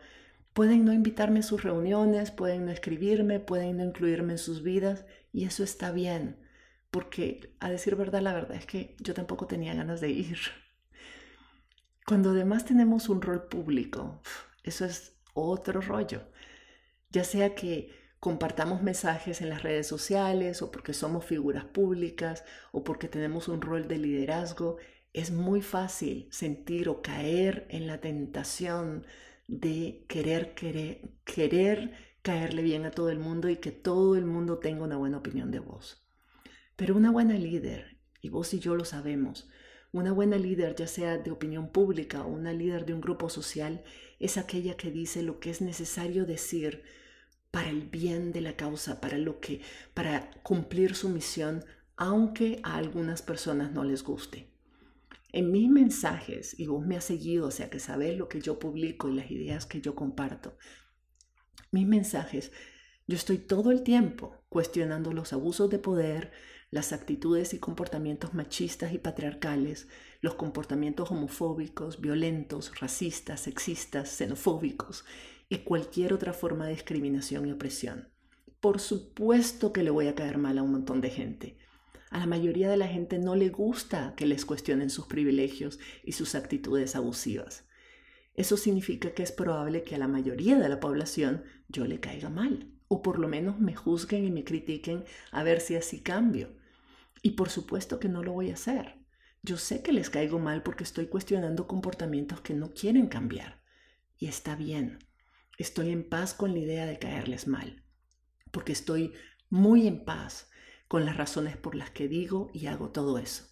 pueden 0.54 0.86
no 0.86 0.94
invitarme 0.94 1.40
a 1.40 1.44
sus 1.44 1.62
reuniones, 1.62 2.32
pueden 2.32 2.64
no 2.64 2.72
escribirme, 2.72 3.42
pueden 3.42 3.76
no 3.76 3.84
incluirme 3.84 4.32
en 4.32 4.38
sus 4.38 4.64
vidas 4.64 5.04
y 5.34 5.44
eso 5.44 5.62
está 5.62 5.92
bien 5.92 6.38
porque 6.92 7.56
a 7.60 7.70
decir 7.70 7.96
verdad, 7.96 8.22
la 8.22 8.34
verdad 8.34 8.58
es 8.58 8.66
que 8.66 8.96
yo 9.00 9.14
tampoco 9.14 9.48
tenía 9.48 9.74
ganas 9.74 10.02
de 10.02 10.10
ir. 10.10 10.40
Cuando 12.08 12.32
además 12.32 12.66
tenemos 12.66 13.10
un 13.10 13.22
rol 13.22 13.48
público, 13.48 14.22
eso 14.64 14.86
es 14.86 15.14
otro 15.34 15.82
rollo. 15.82 16.24
Ya 17.10 17.24
sea 17.24 17.56
que 17.56 17.94
compartamos 18.20 18.82
mensajes 18.82 19.42
en 19.42 19.50
las 19.50 19.62
redes 19.62 19.86
sociales 19.86 20.62
o 20.62 20.72
porque 20.72 20.94
somos 20.94 21.24
figuras 21.26 21.66
públicas 21.66 22.44
o 22.72 22.84
porque 22.84 23.08
tenemos 23.08 23.48
un 23.48 23.62
rol 23.62 23.88
de 23.88 24.00
liderazgo, 24.00 24.78
es 25.18 25.32
muy 25.32 25.62
fácil 25.62 26.28
sentir 26.32 26.90
o 26.90 27.02
caer 27.02 27.66
en 27.70 27.88
la 27.88 28.00
tentación 28.00 29.06
de 29.48 30.06
querer, 30.08 30.54
querer, 30.54 31.10
querer 31.26 31.92
caerle 32.22 32.62
bien 32.62 32.86
a 32.86 32.92
todo 32.92 33.10
el 33.10 33.20
mundo 33.20 33.48
y 33.48 33.56
que 33.56 33.72
todo 33.72 34.18
el 34.18 34.26
mundo 34.26 34.60
tenga 34.60 34.84
una 34.84 34.98
buena 34.98 35.18
opinión 35.18 35.50
de 35.50 35.60
vos. 35.60 36.06
Pero 36.76 36.96
una 36.96 37.10
buena 37.10 37.36
líder, 37.36 37.98
y 38.22 38.28
vos 38.28 38.54
y 38.54 38.60
yo 38.60 38.76
lo 38.76 38.84
sabemos, 38.84 39.50
una 39.94 40.12
buena 40.12 40.38
líder, 40.38 40.76
ya 40.76 40.88
sea 40.88 41.18
de 41.18 41.32
opinión 41.32 41.72
pública 41.72 42.24
o 42.24 42.28
una 42.28 42.52
líder 42.52 42.86
de 42.86 42.94
un 42.94 43.00
grupo 43.00 43.30
social, 43.30 43.84
es 44.20 44.38
aquella 44.38 44.76
que 44.76 44.92
dice 44.92 45.24
lo 45.24 45.40
que 45.40 45.50
es 45.50 45.62
necesario 45.62 46.26
decir 46.26 46.84
para 47.50 47.70
el 47.70 47.84
bien 47.84 48.34
de 48.34 48.42
la 48.42 48.58
causa, 48.58 49.00
para 49.00 49.18
lo 49.18 49.40
que 49.40 49.62
para 49.94 50.30
cumplir 50.44 50.96
su 50.96 51.10
misión, 51.10 51.64
aunque 51.96 52.60
a 52.64 52.76
algunas 52.76 53.22
personas 53.22 53.72
no 53.72 53.86
les 53.86 54.04
guste. 54.04 54.47
En 55.34 55.52
mis 55.52 55.70
mensajes, 55.70 56.58
y 56.60 56.68
vos 56.68 56.86
me 56.86 56.96
has 56.96 57.04
seguido, 57.04 57.48
o 57.48 57.52
sea 57.52 57.70
que 57.70 57.80
sabes 57.80 58.18
lo 58.18 58.30
que 58.30 58.42
yo 58.42 58.60
publico 58.60 59.10
y 59.10 59.16
las 59.16 59.30
ideas 59.30 59.66
que 59.66 59.82
yo 59.82 59.94
comparto, 59.94 60.58
mis 61.72 61.86
mensajes, 61.86 62.52
yo 63.08 63.16
estoy 63.16 63.38
todo 63.38 63.72
el 63.72 63.84
tiempo 63.84 64.36
cuestionando 64.50 65.12
los 65.14 65.34
abusos 65.34 65.70
de 65.70 65.80
poder, 65.80 66.32
las 66.72 66.94
actitudes 66.94 67.54
y 67.54 67.60
comportamientos 67.60 68.34
machistas 68.34 68.94
y 68.94 68.98
patriarcales, 68.98 69.88
los 70.22 70.36
comportamientos 70.36 71.12
homofóbicos, 71.12 72.02
violentos, 72.02 72.80
racistas, 72.80 73.42
sexistas, 73.42 74.10
xenofóbicos 74.10 75.06
y 75.50 75.60
cualquier 75.60 76.14
otra 76.14 76.34
forma 76.34 76.66
de 76.66 76.74
discriminación 76.74 77.48
y 77.48 77.52
opresión. 77.52 78.10
Por 78.60 78.80
supuesto 78.80 79.72
que 79.72 79.84
le 79.84 79.92
voy 79.92 80.08
a 80.08 80.16
caer 80.16 80.38
mal 80.38 80.58
a 80.58 80.64
un 80.64 80.72
montón 80.72 81.00
de 81.00 81.10
gente. 81.10 81.58
A 82.10 82.20
la 82.20 82.26
mayoría 82.26 82.70
de 82.70 82.78
la 82.78 82.88
gente 82.88 83.20
no 83.20 83.36
le 83.36 83.50
gusta 83.50 84.14
que 84.16 84.26
les 84.26 84.46
cuestionen 84.46 84.90
sus 84.90 85.08
privilegios 85.08 85.80
y 86.04 86.14
sus 86.14 86.36
actitudes 86.36 86.96
abusivas. 86.96 87.66
Eso 88.34 88.56
significa 88.56 89.12
que 89.12 89.24
es 89.24 89.32
probable 89.32 89.84
que 89.84 89.96
a 89.96 89.98
la 89.98 90.08
mayoría 90.08 90.58
de 90.58 90.70
la 90.70 90.80
población 90.80 91.44
yo 91.68 91.86
le 91.86 92.00
caiga 92.00 92.30
mal 92.30 92.72
o 92.88 93.02
por 93.02 93.20
lo 93.20 93.28
menos 93.28 93.60
me 93.60 93.76
juzguen 93.76 94.26
y 94.26 94.32
me 94.32 94.44
critiquen 94.44 95.04
a 95.32 95.44
ver 95.44 95.60
si 95.60 95.76
así 95.76 96.02
cambio. 96.02 96.56
Y 97.22 97.32
por 97.32 97.50
supuesto 97.50 98.00
que 98.00 98.10
no 98.10 98.24
lo 98.24 98.34
voy 98.34 98.52
a 98.52 98.54
hacer. 98.54 98.96
Yo 99.44 99.58
sé 99.58 99.82
que 99.82 99.92
les 99.92 100.10
caigo 100.10 100.40
mal 100.40 100.64
porque 100.64 100.84
estoy 100.84 101.08
cuestionando 101.08 101.68
comportamientos 101.68 102.42
que 102.42 102.54
no 102.54 102.74
quieren 102.74 103.08
cambiar. 103.08 103.62
Y 104.18 104.28
está 104.28 104.56
bien. 104.56 105.00
Estoy 105.58 105.90
en 105.90 106.08
paz 106.08 106.34
con 106.34 106.54
la 106.54 106.60
idea 106.60 106.86
de 106.86 107.00
caerles 107.00 107.48
mal. 107.48 107.84
Porque 108.52 108.72
estoy 108.72 109.14
muy 109.50 109.88
en 109.88 110.06
paz 110.06 110.47
con 110.88 111.06
las 111.06 111.18
razones 111.18 111.58
por 111.58 111.76
las 111.76 111.90
que 111.90 112.08
digo 112.08 112.50
y 112.54 112.68
hago 112.68 112.90
todo 112.90 113.18
eso. 113.18 113.44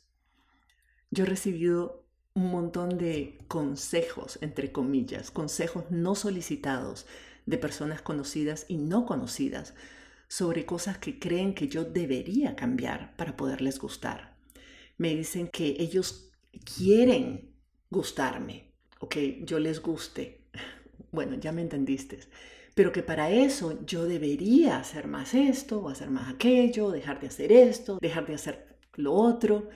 Yo 1.11 1.23
he 1.23 1.27
recibido 1.27 2.03
un 2.33 2.51
montón 2.51 2.97
de 2.97 3.37
consejos, 3.47 4.37
entre 4.41 4.71
comillas, 4.71 5.31
consejos 5.31 5.85
no 5.89 6.15
solicitados 6.15 7.05
de 7.45 7.57
personas 7.57 8.01
conocidas 8.01 8.65
y 8.67 8.77
no 8.77 9.05
conocidas 9.05 9.73
sobre 10.27 10.65
cosas 10.65 10.97
que 10.97 11.19
creen 11.19 11.53
que 11.53 11.67
yo 11.67 11.85
debería 11.85 12.55
cambiar 12.55 13.15
para 13.15 13.37
poderles 13.37 13.79
gustar. 13.79 14.35
Me 14.97 15.15
dicen 15.15 15.47
que 15.47 15.75
ellos 15.79 16.31
quieren 16.77 17.53
gustarme 17.89 18.71
o 18.99 19.07
que 19.07 19.41
yo 19.45 19.59
les 19.59 19.81
guste. 19.81 20.41
Bueno, 21.11 21.37
ya 21.37 21.53
me 21.53 21.61
entendiste. 21.61 22.19
Pero 22.75 22.91
que 22.91 23.03
para 23.03 23.31
eso 23.31 23.79
yo 23.85 24.05
debería 24.05 24.77
hacer 24.77 25.07
más 25.07 25.33
esto 25.33 25.79
o 25.79 25.89
hacer 25.89 26.09
más 26.11 26.31
aquello, 26.31 26.91
dejar 26.91 27.21
de 27.21 27.27
hacer 27.27 27.51
esto, 27.51 27.97
dejar 28.01 28.27
de 28.27 28.35
hacer 28.35 28.77
lo 28.95 29.13
otro. 29.13 29.69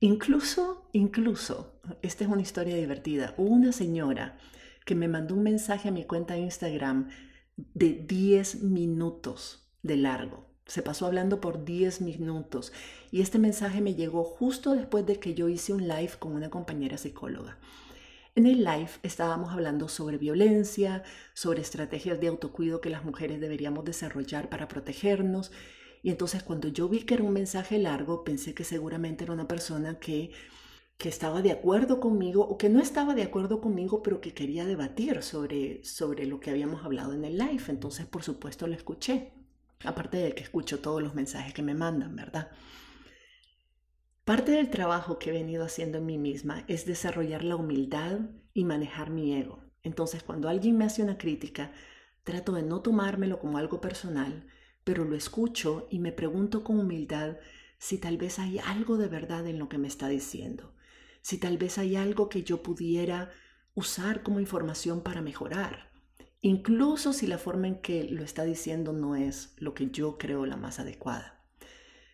Incluso, 0.00 0.88
incluso, 0.92 1.80
esta 2.02 2.24
es 2.24 2.30
una 2.30 2.42
historia 2.42 2.76
divertida. 2.76 3.34
Una 3.38 3.72
señora 3.72 4.36
que 4.84 4.94
me 4.94 5.08
mandó 5.08 5.34
un 5.34 5.42
mensaje 5.42 5.88
a 5.88 5.92
mi 5.92 6.04
cuenta 6.04 6.34
de 6.34 6.40
Instagram 6.40 7.08
de 7.56 8.04
10 8.06 8.62
minutos 8.62 9.70
de 9.82 9.96
largo. 9.96 10.46
Se 10.66 10.82
pasó 10.82 11.06
hablando 11.06 11.40
por 11.40 11.64
10 11.64 12.02
minutos 12.02 12.72
y 13.10 13.20
este 13.22 13.38
mensaje 13.38 13.80
me 13.80 13.94
llegó 13.94 14.24
justo 14.24 14.74
después 14.74 15.06
de 15.06 15.18
que 15.18 15.34
yo 15.34 15.48
hice 15.48 15.72
un 15.72 15.88
live 15.88 16.12
con 16.18 16.32
una 16.32 16.50
compañera 16.50 16.98
psicóloga. 16.98 17.58
En 18.34 18.46
el 18.46 18.64
live 18.64 18.90
estábamos 19.02 19.52
hablando 19.52 19.88
sobre 19.88 20.16
violencia, 20.16 21.02
sobre 21.34 21.60
estrategias 21.60 22.18
de 22.20 22.28
autocuido 22.28 22.80
que 22.80 22.90
las 22.90 23.04
mujeres 23.04 23.40
deberíamos 23.40 23.84
desarrollar 23.84 24.48
para 24.48 24.68
protegernos. 24.68 25.52
Y 26.02 26.10
entonces 26.10 26.42
cuando 26.42 26.68
yo 26.68 26.88
vi 26.88 27.00
que 27.00 27.14
era 27.14 27.24
un 27.24 27.32
mensaje 27.32 27.78
largo, 27.78 28.24
pensé 28.24 28.54
que 28.54 28.64
seguramente 28.64 29.24
era 29.24 29.32
una 29.34 29.48
persona 29.48 29.98
que 29.98 30.32
que 31.02 31.08
estaba 31.08 31.42
de 31.42 31.50
acuerdo 31.50 31.98
conmigo 31.98 32.42
o 32.42 32.56
que 32.56 32.68
no 32.68 32.80
estaba 32.80 33.14
de 33.14 33.24
acuerdo 33.24 33.60
conmigo, 33.60 34.04
pero 34.04 34.20
que 34.20 34.34
quería 34.34 34.64
debatir 34.64 35.20
sobre, 35.24 35.82
sobre 35.84 36.26
lo 36.26 36.38
que 36.38 36.50
habíamos 36.50 36.84
hablado 36.84 37.12
en 37.12 37.24
el 37.24 37.38
live. 37.38 37.64
Entonces, 37.68 38.06
por 38.06 38.22
supuesto, 38.22 38.68
lo 38.68 38.74
escuché. 38.74 39.32
Aparte 39.84 40.18
de 40.18 40.32
que 40.32 40.44
escucho 40.44 40.78
todos 40.78 41.02
los 41.02 41.14
mensajes 41.14 41.52
que 41.54 41.62
me 41.62 41.74
mandan, 41.74 42.14
¿verdad? 42.14 42.52
Parte 44.24 44.52
del 44.52 44.70
trabajo 44.70 45.18
que 45.18 45.30
he 45.30 45.32
venido 45.32 45.64
haciendo 45.64 45.98
en 45.98 46.06
mí 46.06 46.18
misma 46.18 46.64
es 46.68 46.86
desarrollar 46.86 47.44
la 47.44 47.56
humildad 47.56 48.20
y 48.54 48.64
manejar 48.64 49.10
mi 49.10 49.34
ego. 49.34 49.62
Entonces, 49.82 50.22
cuando 50.22 50.48
alguien 50.48 50.78
me 50.78 50.84
hace 50.84 51.02
una 51.02 51.18
crítica, 51.18 51.72
trato 52.22 52.52
de 52.52 52.62
no 52.62 52.80
tomármelo 52.82 53.40
como 53.40 53.58
algo 53.58 53.80
personal, 53.80 54.46
pero 54.84 55.04
lo 55.04 55.16
escucho 55.16 55.88
y 55.90 55.98
me 55.98 56.12
pregunto 56.12 56.62
con 56.62 56.78
humildad 56.78 57.38
si 57.78 57.98
tal 57.98 58.16
vez 58.16 58.38
hay 58.38 58.58
algo 58.58 58.96
de 58.96 59.08
verdad 59.08 59.46
en 59.46 59.58
lo 59.58 59.68
que 59.68 59.78
me 59.78 59.88
está 59.88 60.08
diciendo 60.08 60.72
si 61.22 61.38
tal 61.38 61.56
vez 61.56 61.78
hay 61.78 61.96
algo 61.96 62.28
que 62.28 62.42
yo 62.42 62.62
pudiera 62.62 63.30
usar 63.74 64.22
como 64.22 64.40
información 64.40 65.02
para 65.02 65.22
mejorar, 65.22 65.90
incluso 66.40 67.12
si 67.12 67.26
la 67.26 67.38
forma 67.38 67.68
en 67.68 67.80
que 67.80 68.04
lo 68.04 68.22
está 68.22 68.44
diciendo 68.44 68.92
no 68.92 69.16
es 69.16 69.54
lo 69.56 69.72
que 69.72 69.90
yo 69.90 70.18
creo 70.18 70.44
la 70.44 70.56
más 70.56 70.80
adecuada. 70.80 71.41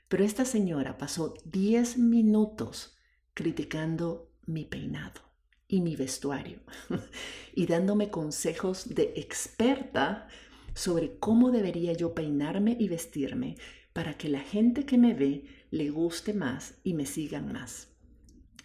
Pero 0.08 0.24
esta 0.24 0.44
señora 0.44 0.96
pasó 0.96 1.34
10 1.44 1.98
minutos 1.98 2.96
criticando 3.34 4.30
mi 4.46 4.64
peinado. 4.64 5.28
y 5.70 5.82
mi 5.82 5.96
vestuario 5.96 6.60
y 7.54 7.66
dándome 7.66 8.10
consejos 8.10 8.94
de 8.94 9.12
experta 9.16 10.26
sobre 10.72 11.18
cómo 11.18 11.50
debería 11.50 11.92
yo 11.92 12.14
peinarme 12.14 12.74
y 12.80 12.88
vestirme 12.88 13.56
para 13.92 14.14
que 14.14 14.30
la 14.30 14.40
gente 14.40 14.86
que 14.86 14.96
me 14.96 15.12
ve 15.12 15.44
le 15.70 15.90
guste 15.90 16.32
más 16.32 16.78
y 16.84 16.94
me 16.94 17.04
sigan 17.04 17.52
más. 17.52 17.88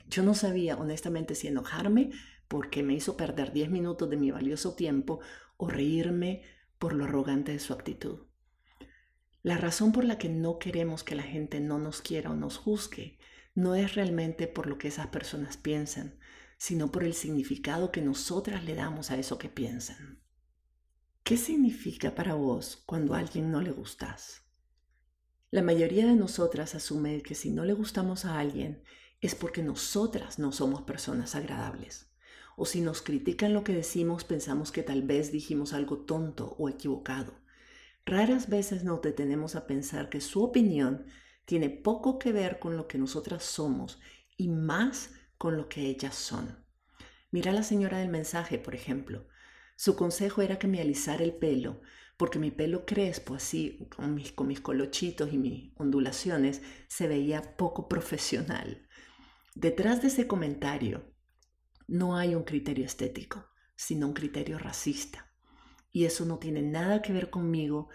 Yo 0.10 0.24
no 0.24 0.34
sabía 0.34 0.78
honestamente 0.78 1.36
si 1.36 1.48
enojarme 1.48 2.12
porque 2.48 2.84
me 2.84 2.94
hizo 2.94 3.18
perder 3.18 3.52
10 3.52 3.70
minutos 3.70 4.10
de 4.10 4.16
mi 4.16 4.32
valioso 4.32 4.76
tiempo 4.76 5.20
o 5.58 5.68
reírme 5.68 6.44
por 6.80 6.94
lo 6.94 7.04
arrogante 7.04 7.52
de 7.52 7.60
su 7.60 7.74
actitud. 7.74 8.20
La 9.44 9.58
razón 9.58 9.92
por 9.92 10.06
la 10.06 10.18
que 10.18 10.30
no 10.30 10.58
queremos 10.58 11.04
que 11.04 11.16
la 11.16 11.24
gente 11.24 11.60
no 11.60 11.78
nos 11.78 12.02
quiera 12.02 12.32
o 12.32 12.36
nos 12.36 12.58
juzgue 12.58 13.20
no 13.54 13.76
es 13.76 13.94
realmente 13.94 14.48
por 14.48 14.68
lo 14.68 14.78
que 14.78 14.88
esas 14.88 15.08
personas 15.08 15.58
piensan, 15.58 16.18
sino 16.58 16.94
por 16.94 17.04
el 17.04 17.14
significado 17.14 17.92
que 17.92 18.02
nosotras 18.02 18.64
le 18.64 18.74
damos 18.74 19.12
a 19.12 19.18
eso 19.18 19.38
que 19.38 19.50
piensan. 19.50 20.22
¿Qué 21.26 21.36
significa 21.36 22.16
para 22.16 22.36
vos 22.36 22.84
cuando 22.86 23.16
a 23.16 23.20
alguien 23.20 23.52
no 23.52 23.62
le 23.62 23.72
gustas? 23.72 24.44
La 25.52 25.62
mayoría 25.62 26.08
de 26.08 26.16
nosotras 26.16 26.74
asume 26.74 27.22
que 27.22 27.36
si 27.36 27.52
no 27.52 27.66
le 27.66 27.74
gustamos 27.74 28.24
a 28.24 28.40
alguien 28.40 28.82
es 29.20 29.36
porque 29.36 29.62
nosotras 29.62 30.40
no 30.40 30.54
somos 30.54 30.84
personas 30.84 31.36
agradables. 31.36 32.10
O 32.56 32.66
si 32.66 32.80
nos 32.80 33.02
critican 33.02 33.54
lo 33.54 33.66
que 33.66 33.74
decimos, 33.74 34.24
pensamos 34.24 34.72
que 34.72 34.84
tal 34.84 35.02
vez 35.02 35.34
dijimos 35.34 35.74
algo 35.74 35.98
tonto 35.98 36.56
o 36.58 36.70
equivocado. 36.70 37.43
Raras 38.06 38.50
veces 38.50 38.84
nos 38.84 39.02
detenemos 39.02 39.56
a 39.56 39.66
pensar 39.66 40.10
que 40.10 40.20
su 40.20 40.44
opinión 40.44 41.06
tiene 41.46 41.70
poco 41.70 42.20
que 42.20 42.32
ver 42.32 42.60
con 42.60 42.76
lo 42.76 42.88
que 42.88 42.98
nosotras 42.98 43.44
somos 43.44 44.00
y 44.38 44.50
más 44.50 45.12
con 45.38 45.58
lo 45.58 45.70
que 45.70 45.88
ellas 45.88 46.16
son. 46.16 46.64
Mira 47.32 47.52
a 47.52 47.54
la 47.54 47.64
señora 47.64 48.00
del 48.00 48.10
mensaje, 48.10 48.60
por 48.60 48.76
ejemplo. 48.76 49.28
Su 49.76 49.96
consejo 49.96 50.42
era 50.42 50.60
que 50.60 50.68
me 50.68 50.82
alisara 50.82 51.24
el 51.24 51.34
pelo, 51.34 51.82
porque 52.18 52.40
mi 52.40 52.52
pelo 52.52 52.86
crespo, 52.86 53.36
así, 53.36 53.88
con 53.96 54.14
mis, 54.14 54.32
con 54.32 54.48
mis 54.48 54.62
colochitos 54.62 55.34
y 55.34 55.38
mis 55.38 55.72
ondulaciones, 55.76 56.62
se 56.88 57.08
veía 57.08 57.58
poco 57.58 57.90
profesional. 57.90 58.88
Detrás 59.56 60.02
de 60.02 60.10
ese 60.10 60.28
comentario 60.28 61.14
no 61.88 62.16
hay 62.16 62.36
un 62.36 62.44
criterio 62.44 62.86
estético, 62.86 63.50
sino 63.76 64.08
un 64.08 64.14
criterio 64.14 64.60
racista. 64.60 65.33
Y 65.94 66.04
eso 66.04 66.26
no 66.26 66.40
tiene 66.40 66.62
nada 66.62 67.02
que 67.02 67.14
ver 67.14 67.30
conmigo, 67.30 67.88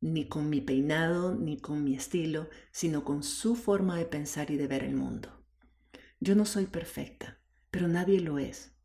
ni 0.00 0.28
con 0.28 0.50
mi 0.50 0.60
peinado, 0.60 1.34
ni 1.34 1.58
con 1.58 1.82
mi 1.82 1.96
estilo, 1.96 2.48
sino 2.70 3.04
con 3.04 3.24
su 3.24 3.56
forma 3.56 3.96
de 3.98 4.04
pensar 4.04 4.50
y 4.50 4.56
de 4.56 4.68
ver 4.68 4.84
el 4.84 4.94
mundo. 4.94 5.42
Yo 6.20 6.36
no 6.36 6.44
soy 6.44 6.66
perfecta, 6.66 7.40
pero 7.70 7.88
nadie 7.88 8.20
lo 8.20 8.38
es. 8.38 8.76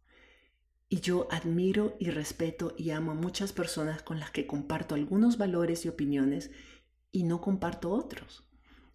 Y 0.89 1.01
yo 1.01 1.27
admiro 1.29 1.97
y 1.99 2.09
respeto 2.09 2.73
y 2.77 2.91
amo 2.91 3.11
a 3.11 3.15
muchas 3.15 3.51
personas 3.51 4.01
con 4.01 4.19
las 4.19 4.31
que 4.31 4.47
comparto 4.47 4.95
algunos 4.95 5.37
valores 5.37 5.85
y 5.85 5.89
opiniones 5.89 6.49
y 7.11 7.23
no 7.23 7.41
comparto 7.41 7.91
otros. 7.91 8.47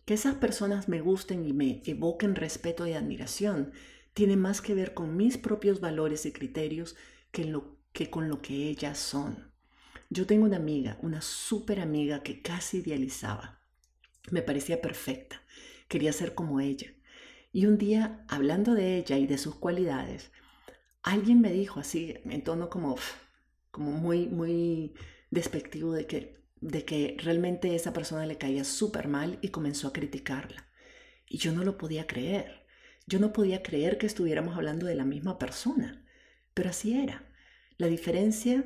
Que 0.07 0.15
esas 0.15 0.37
personas 0.37 0.89
me 0.89 1.01
gusten 1.01 1.45
y 1.47 1.53
me 1.53 1.83
evoquen 1.85 2.35
respeto 2.35 2.87
y 2.87 2.95
admiración 2.95 3.73
tiene 4.15 4.37
más 4.37 4.63
que 4.63 4.75
ver 4.75 4.95
con 4.95 5.17
mis 5.17 5.39
propios 5.39 5.81
valores 5.81 6.25
y 6.25 6.33
criterios 6.33 6.97
que 7.31 7.45
lo 7.45 7.82
que 7.93 8.11
con 8.11 8.29
lo 8.29 8.41
que 8.41 8.69
ellas 8.69 8.99
son. 8.99 9.53
Yo 10.11 10.27
tengo 10.27 10.45
una 10.45 10.57
amiga, 10.57 10.99
una 11.03 11.23
súper 11.23 11.81
amiga 11.81 12.23
que 12.23 12.43
casi 12.43 12.79
idealizaba. 12.79 13.61
Me 14.31 14.43
parecía 14.43 14.81
perfecta, 14.81 15.43
quería 15.89 16.13
ser 16.13 16.35
como 16.35 16.61
ella. 16.61 16.93
Y 17.53 17.67
un 17.67 17.79
día, 17.79 18.25
hablando 18.29 18.75
de 18.75 18.97
ella 18.97 19.19
y 19.19 19.27
de 19.27 19.39
sus 19.39 19.57
cualidades, 19.57 20.31
alguien 21.03 21.41
me 21.41 21.53
dijo 21.53 21.81
así, 21.81 22.15
en 22.25 22.43
tono 22.45 22.71
como, 22.71 22.97
como 23.71 23.93
muy, 23.93 24.27
muy 24.29 24.95
despectivo 25.31 25.93
de 25.93 26.07
que, 26.07 26.43
de 26.61 26.85
que 26.85 27.17
realmente 27.19 27.75
esa 27.75 27.93
persona 27.93 28.27
le 28.27 28.39
caía 28.39 28.65
súper 28.65 29.09
mal 29.09 29.39
y 29.43 29.49
comenzó 29.49 29.89
a 29.89 29.93
criticarla. 29.93 30.67
Y 31.29 31.39
yo 31.39 31.53
no 31.53 31.65
lo 31.65 31.79
podía 31.79 32.07
creer. 32.07 32.67
Yo 33.07 33.19
no 33.19 33.33
podía 33.33 33.63
creer 33.63 33.99
que 33.99 34.07
estuviéramos 34.07 34.57
hablando 34.57 34.87
de 34.87 34.95
la 34.95 35.05
misma 35.05 35.39
persona. 35.39 36.07
Pero 36.55 36.71
así 36.71 36.99
era. 36.99 37.32
La 37.83 37.89
diferencia 37.89 38.65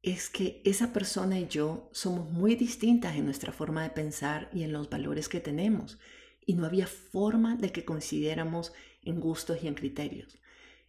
es 0.00 0.30
que 0.30 0.62
esa 0.64 0.94
persona 0.94 1.38
y 1.38 1.46
yo 1.46 1.90
somos 1.92 2.30
muy 2.30 2.56
distintas 2.56 3.16
en 3.16 3.26
nuestra 3.26 3.52
forma 3.52 3.82
de 3.82 3.90
pensar 3.90 4.48
y 4.50 4.62
en 4.62 4.72
los 4.72 4.88
valores 4.88 5.28
que 5.28 5.40
tenemos, 5.40 5.98
y 6.46 6.54
no 6.54 6.64
había 6.64 6.86
forma 6.86 7.56
de 7.56 7.70
que 7.70 7.84
coincidiéramos 7.84 8.72
en 9.02 9.20
gustos 9.20 9.62
y 9.62 9.68
en 9.68 9.74
criterios. 9.74 10.38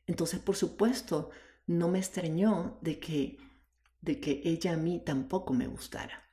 Entonces, 0.08 0.40
por 0.40 0.56
supuesto, 0.56 1.30
no 1.68 1.90
me 1.90 2.00
extrañó 2.00 2.80
de 2.82 3.00
que, 3.00 3.38
de 4.00 4.22
que 4.22 4.42
ella 4.46 4.76
a 4.76 4.78
mí 4.78 5.04
tampoco 5.06 5.54
me 5.54 5.68
gustara. 5.68 6.24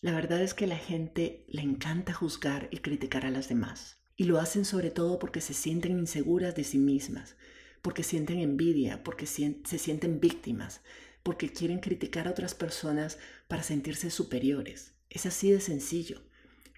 La 0.00 0.10
verdad 0.10 0.42
es 0.42 0.54
que 0.54 0.66
la 0.66 0.76
gente 0.76 1.44
le 1.46 1.62
encanta 1.62 2.12
juzgar 2.12 2.66
y 2.72 2.78
criticar 2.78 3.26
a 3.26 3.30
las 3.30 3.48
demás, 3.48 3.98
y 4.16 4.24
lo 4.24 4.40
hacen 4.40 4.64
sobre 4.64 4.90
todo 4.90 5.20
porque 5.20 5.40
se 5.40 5.54
sienten 5.54 6.00
inseguras 6.00 6.56
de 6.56 6.64
sí 6.64 6.78
mismas, 6.78 7.36
porque 7.84 8.02
sienten 8.02 8.38
envidia, 8.38 9.04
porque 9.04 9.26
se 9.26 9.78
sienten 9.78 10.18
víctimas, 10.18 10.80
porque 11.22 11.52
quieren 11.52 11.80
criticar 11.80 12.26
a 12.26 12.30
otras 12.30 12.54
personas 12.54 13.18
para 13.46 13.62
sentirse 13.62 14.08
superiores. 14.10 14.94
Es 15.10 15.26
así 15.26 15.52
de 15.52 15.60
sencillo. 15.60 16.22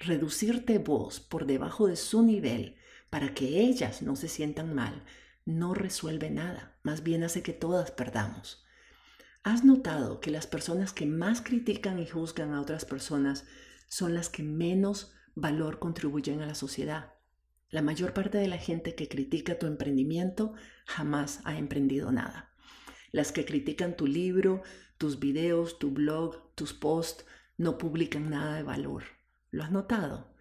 Reducirte 0.01 0.79
vos 0.79 1.21
por 1.21 1.47
debajo 1.47 1.87
de 1.87 1.95
su 1.95 2.25
nivel 2.25 2.75
para 3.09 3.35
que 3.35 3.61
ellas 3.61 4.03
no 4.03 4.16
se 4.16 4.27
sientan 4.27 4.75
mal 4.75 5.05
no 5.47 5.75
resuelve 5.75 6.29
nada, 6.29 6.77
más 6.83 7.05
bien 7.05 7.23
hace 7.23 7.42
que 7.42 7.53
todas 7.53 7.92
perdamos. 7.92 8.64
¿Has 9.45 9.64
notado 9.64 10.21
que 10.21 10.33
las 10.33 10.49
personas 10.49 10.92
que 10.92 11.07
más 11.07 11.40
critican 11.40 12.01
y 12.01 12.07
juzgan 12.07 12.53
a 12.53 12.61
otras 12.61 12.85
personas 12.85 13.45
son 13.87 14.12
las 14.12 14.29
que 14.29 14.42
menos 14.42 15.14
valor 15.37 15.79
contribuyen 15.79 16.42
a 16.42 16.47
la 16.47 16.57
sociedad? 16.57 17.14
La 17.69 17.83
mayor 17.83 18.13
parte 18.13 18.39
de 18.39 18.47
la 18.47 18.59
gente 18.59 18.95
que 18.95 19.09
critica 19.09 19.59
tu 19.59 19.67
emprendimiento 19.67 20.55
jamás 20.87 21.41
ha 21.45 21.59
emprendido 21.59 22.13
nada. 22.13 22.53
Las 23.11 23.33
que 23.33 23.45
critican 23.45 23.97
tu 23.97 24.07
libro, 24.07 24.63
tus 24.99 25.19
videos, 25.19 25.81
tu 25.81 25.91
blog, 25.91 26.55
tus 26.55 26.73
posts, 26.73 27.27
no 27.57 27.77
publican 27.77 28.31
nada 28.31 28.55
de 28.55 28.63
valor. 28.63 29.03
¿Lo 29.51 29.65
has 29.65 29.73
notado? 29.73 30.33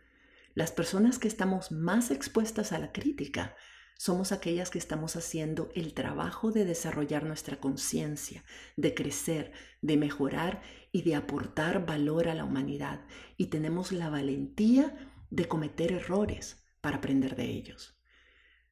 Las 0.53 0.71
personas 0.71 1.17
que 1.17 1.27
estamos 1.27 1.71
más 1.71 2.11
expuestas 2.11 2.71
a 2.71 2.77
la 2.79 2.91
crítica 2.91 3.55
somos 3.97 4.31
aquellas 4.31 4.69
que 4.69 4.77
estamos 4.77 5.15
haciendo 5.15 5.69
el 5.73 5.95
trabajo 5.95 6.51
de 6.51 6.63
desarrollar 6.63 7.23
nuestra 7.23 7.59
conciencia, 7.59 8.43
de 8.77 8.93
crecer, 8.93 9.51
de 9.81 9.97
mejorar 9.97 10.61
y 10.91 11.01
de 11.01 11.15
aportar 11.15 11.87
valor 11.87 12.27
a 12.27 12.35
la 12.35 12.43
humanidad. 12.43 13.05
Y 13.35 13.47
tenemos 13.47 13.91
la 13.91 14.09
valentía 14.09 14.95
de 15.31 15.47
cometer 15.47 15.91
errores 15.91 16.64
para 16.85 16.97
aprender 16.97 17.35
de 17.35 17.45
ellos. 17.45 17.97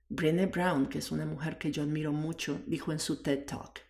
Brené 0.08 0.46
Brown, 0.46 0.86
que 0.86 1.00
es 1.00 1.12
una 1.12 1.26
mujer 1.26 1.58
que 1.58 1.72
yo 1.72 1.82
admiro 1.82 2.14
mucho, 2.14 2.62
dijo 2.68 2.92
en 2.92 3.00
su 3.00 3.24
TED 3.24 3.46
Talk, 3.46 3.82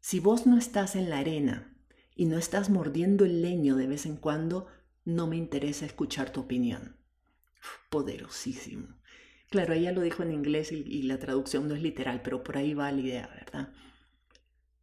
si 0.00 0.18
vos 0.18 0.44
no 0.44 0.58
estás 0.58 0.96
en 0.96 1.08
la 1.08 1.20
arena 1.20 1.72
y 2.16 2.24
no 2.24 2.36
estás 2.36 2.68
mordiendo 2.68 3.24
el 3.24 3.42
leño 3.42 3.76
de 3.76 3.86
vez 3.86 4.06
en 4.06 4.16
cuando, 4.16 4.66
no 5.04 5.28
me 5.28 5.36
interesa 5.36 5.86
escuchar 5.86 6.30
tu 6.30 6.40
opinión. 6.40 6.96
Poderosísimo. 7.90 8.88
Claro, 9.50 9.72
ella 9.72 9.92
lo 9.92 10.00
dijo 10.00 10.24
en 10.24 10.32
inglés 10.32 10.72
y, 10.72 10.82
y, 10.84 11.02
la 11.02 11.20
traducción 11.20 11.68
no 11.68 11.76
es 11.76 11.80
literal, 11.80 12.22
pero 12.22 12.42
por 12.42 12.56
ahí 12.56 12.74
va 12.74 12.90
la 12.90 13.02
idea, 13.02 13.28
¿verdad? 13.28 13.72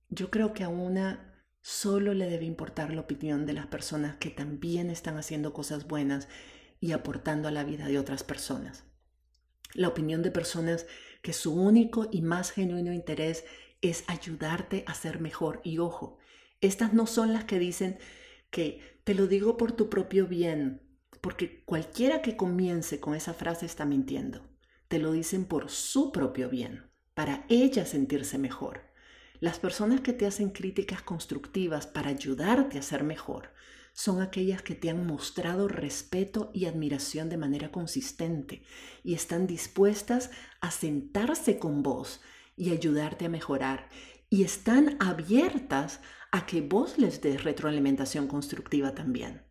Yo 0.07 0.31
creo 0.31 0.53
que 0.53 0.63
a 0.63 0.69
una 0.69 1.43
solo 1.59 2.13
le 2.13 2.29
debe 2.29 2.45
importar 2.45 2.93
la 2.93 3.01
opinión 3.01 3.45
de 3.45 3.51
las 3.51 3.67
personas 3.67 4.15
que 4.15 4.29
también 4.29 4.89
están 4.89 5.17
haciendo 5.17 5.51
cosas 5.51 5.87
buenas 5.87 6.29
y 6.81 6.91
aportando 6.91 7.47
a 7.47 7.51
la 7.51 7.63
vida 7.63 7.87
de 7.87 7.99
otras 7.99 8.23
personas. 8.23 8.83
La 9.73 9.87
opinión 9.87 10.23
de 10.23 10.31
personas 10.31 10.87
que 11.21 11.31
su 11.31 11.53
único 11.53 12.09
y 12.11 12.21
más 12.21 12.51
genuino 12.51 12.91
interés 12.91 13.45
es 13.81 14.03
ayudarte 14.07 14.83
a 14.87 14.93
ser 14.95 15.21
mejor. 15.21 15.61
Y 15.63 15.77
ojo, 15.77 16.17
estas 16.59 16.93
no 16.93 17.07
son 17.07 17.31
las 17.31 17.45
que 17.45 17.59
dicen 17.59 17.99
que 18.49 18.99
te 19.05 19.13
lo 19.13 19.27
digo 19.27 19.55
por 19.55 19.71
tu 19.71 19.89
propio 19.89 20.27
bien, 20.27 20.81
porque 21.21 21.63
cualquiera 21.63 22.21
que 22.21 22.35
comience 22.35 22.99
con 22.99 23.15
esa 23.15 23.33
frase 23.33 23.65
está 23.65 23.85
mintiendo. 23.85 24.49
Te 24.87 24.99
lo 24.99 25.11
dicen 25.11 25.45
por 25.45 25.69
su 25.69 26.11
propio 26.11 26.49
bien, 26.49 26.91
para 27.13 27.45
ella 27.47 27.85
sentirse 27.85 28.37
mejor. 28.37 28.81
Las 29.39 29.59
personas 29.59 30.01
que 30.01 30.13
te 30.13 30.25
hacen 30.25 30.49
críticas 30.49 31.01
constructivas 31.01 31.87
para 31.87 32.09
ayudarte 32.09 32.77
a 32.77 32.83
ser 32.83 33.03
mejor 33.03 33.51
son 33.93 34.21
aquellas 34.21 34.61
que 34.61 34.75
te 34.75 34.89
han 34.89 35.05
mostrado 35.05 35.67
respeto 35.67 36.51
y 36.53 36.65
admiración 36.65 37.29
de 37.29 37.37
manera 37.37 37.71
consistente 37.71 38.63
y 39.03 39.13
están 39.13 39.47
dispuestas 39.47 40.31
a 40.61 40.71
sentarse 40.71 41.59
con 41.59 41.83
vos 41.83 42.21
y 42.55 42.71
ayudarte 42.71 43.25
a 43.25 43.29
mejorar 43.29 43.89
y 44.29 44.43
están 44.43 44.97
abiertas 44.99 45.99
a 46.31 46.45
que 46.45 46.61
vos 46.61 46.97
les 46.97 47.21
des 47.21 47.43
retroalimentación 47.43 48.27
constructiva 48.27 48.95
también. 48.95 49.43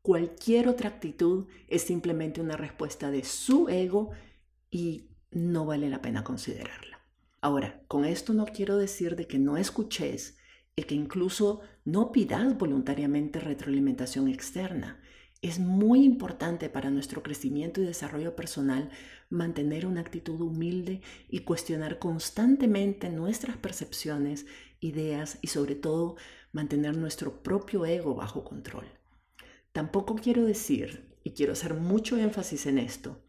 Cualquier 0.00 0.68
otra 0.68 0.88
actitud 0.88 1.46
es 1.68 1.82
simplemente 1.82 2.40
una 2.40 2.56
respuesta 2.56 3.10
de 3.10 3.24
su 3.24 3.68
ego 3.68 4.10
y 4.70 5.10
no 5.30 5.66
vale 5.66 5.88
la 5.88 6.00
pena 6.00 6.24
considerarla. 6.24 7.00
Ahora, 7.40 7.82
con 7.88 8.04
esto 8.04 8.32
no 8.32 8.46
quiero 8.46 8.76
decir 8.76 9.16
de 9.16 9.26
que 9.26 9.38
no 9.38 9.56
escuches 9.56 10.36
y 10.76 10.84
que 10.84 10.94
incluso 10.94 11.60
no 11.84 12.12
pidas 12.12 12.56
voluntariamente 12.56 13.40
retroalimentación 13.40 14.28
externa. 14.28 15.00
Es 15.40 15.58
muy 15.58 16.04
importante 16.04 16.68
para 16.68 16.90
nuestro 16.90 17.22
crecimiento 17.22 17.80
y 17.80 17.84
desarrollo 17.84 18.36
personal 18.36 18.90
mantener 19.28 19.86
una 19.86 20.00
actitud 20.00 20.40
humilde 20.40 21.00
y 21.28 21.40
cuestionar 21.40 21.98
constantemente 21.98 23.10
nuestras 23.10 23.56
percepciones, 23.56 24.46
ideas 24.80 25.38
y 25.42 25.48
sobre 25.48 25.74
todo 25.74 26.16
mantener 26.52 26.96
nuestro 26.96 27.42
propio 27.42 27.86
ego 27.86 28.14
bajo 28.14 28.44
control. 28.44 28.86
Tampoco 29.72 30.14
quiero 30.14 30.44
decir, 30.44 31.16
y 31.24 31.32
quiero 31.32 31.54
hacer 31.54 31.74
mucho 31.74 32.18
énfasis 32.18 32.66
en 32.66 32.78
esto, 32.78 33.24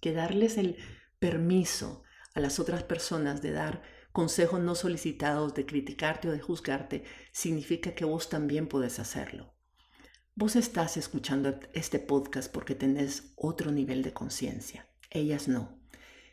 que 0.00 0.12
darles 0.12 0.58
el 0.58 0.76
permiso 1.18 2.02
a 2.34 2.40
las 2.40 2.58
otras 2.58 2.82
personas 2.82 3.42
de 3.42 3.52
dar 3.52 3.82
consejos 4.12 4.60
no 4.60 4.74
solicitados, 4.74 5.54
de 5.54 5.66
criticarte 5.66 6.28
o 6.28 6.32
de 6.32 6.40
juzgarte, 6.40 7.04
significa 7.32 7.94
que 7.94 8.04
vos 8.04 8.28
también 8.28 8.68
puedes 8.68 8.98
hacerlo. 8.98 9.52
Vos 10.34 10.56
estás 10.56 10.96
escuchando 10.96 11.58
este 11.74 11.98
podcast 11.98 12.52
porque 12.52 12.74
tenés 12.74 13.32
otro 13.36 13.70
nivel 13.70 14.02
de 14.02 14.12
conciencia, 14.12 14.88
ellas 15.10 15.48
no. 15.48 15.78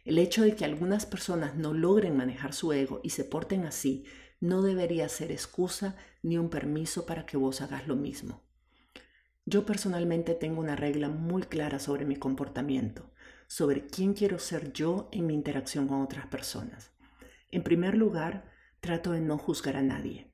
El 0.06 0.18
hecho 0.18 0.42
de 0.44 0.56
que 0.56 0.66
algunas 0.66 1.06
personas 1.06 1.56
no 1.56 1.74
logren 1.74 2.16
manejar 2.16 2.54
su 2.54 2.72
ego 2.72 3.02
y 3.04 3.10
se 3.10 3.26
porten 3.26 3.66
así 3.66 4.06
no 4.40 4.62
debería 4.62 5.10
ser 5.10 5.32
excusa 5.32 5.96
ni 6.24 6.38
un 6.38 6.50
permiso 6.50 7.06
para 7.06 7.26
que 7.26 7.38
vos 7.38 7.62
hagas 7.62 7.88
lo 7.88 7.96
mismo. 7.96 8.42
Yo 9.46 9.66
personalmente 9.66 10.34
tengo 10.34 10.62
una 10.62 10.76
regla 10.76 11.10
muy 11.10 11.44
clara 11.44 11.80
sobre 11.80 12.06
mi 12.06 12.16
comportamiento, 12.16 13.12
sobre 13.48 13.88
quién 13.88 14.14
quiero 14.14 14.40
ser 14.40 14.72
yo 14.74 15.10
en 15.12 15.28
mi 15.28 15.34
interacción 15.34 15.88
con 15.88 16.02
otras 16.02 16.28
personas. 16.28 16.92
En 17.52 17.64
primer 17.64 17.96
lugar, 17.96 18.52
trato 18.80 19.12
de 19.12 19.22
no 19.22 19.38
juzgar 19.38 19.76
a 19.78 19.82
nadie 19.82 20.30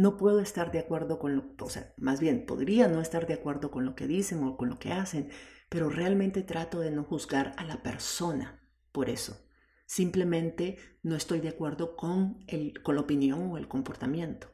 no 0.00 0.16
puedo 0.16 0.40
estar 0.40 0.72
de 0.72 0.78
acuerdo 0.78 1.18
con 1.18 1.36
lo, 1.36 1.54
o 1.60 1.68
sea, 1.68 1.92
más 1.98 2.20
bien 2.20 2.46
podría 2.46 2.88
no 2.88 3.02
estar 3.02 3.26
de 3.26 3.34
acuerdo 3.34 3.70
con 3.70 3.84
lo 3.84 3.94
que 3.94 4.06
dicen 4.06 4.42
o 4.44 4.56
con 4.56 4.70
lo 4.70 4.78
que 4.78 4.92
hacen, 4.92 5.28
pero 5.68 5.90
realmente 5.90 6.42
trato 6.42 6.80
de 6.80 6.90
no 6.90 7.04
juzgar 7.04 7.52
a 7.58 7.64
la 7.64 7.82
persona 7.82 8.66
por 8.92 9.10
eso. 9.10 9.46
Simplemente 9.84 10.78
no 11.02 11.16
estoy 11.16 11.40
de 11.40 11.50
acuerdo 11.50 11.96
con, 11.96 12.42
el, 12.46 12.80
con 12.82 12.94
la 12.94 13.02
opinión 13.02 13.50
o 13.50 13.58
el 13.58 13.68
comportamiento. 13.68 14.48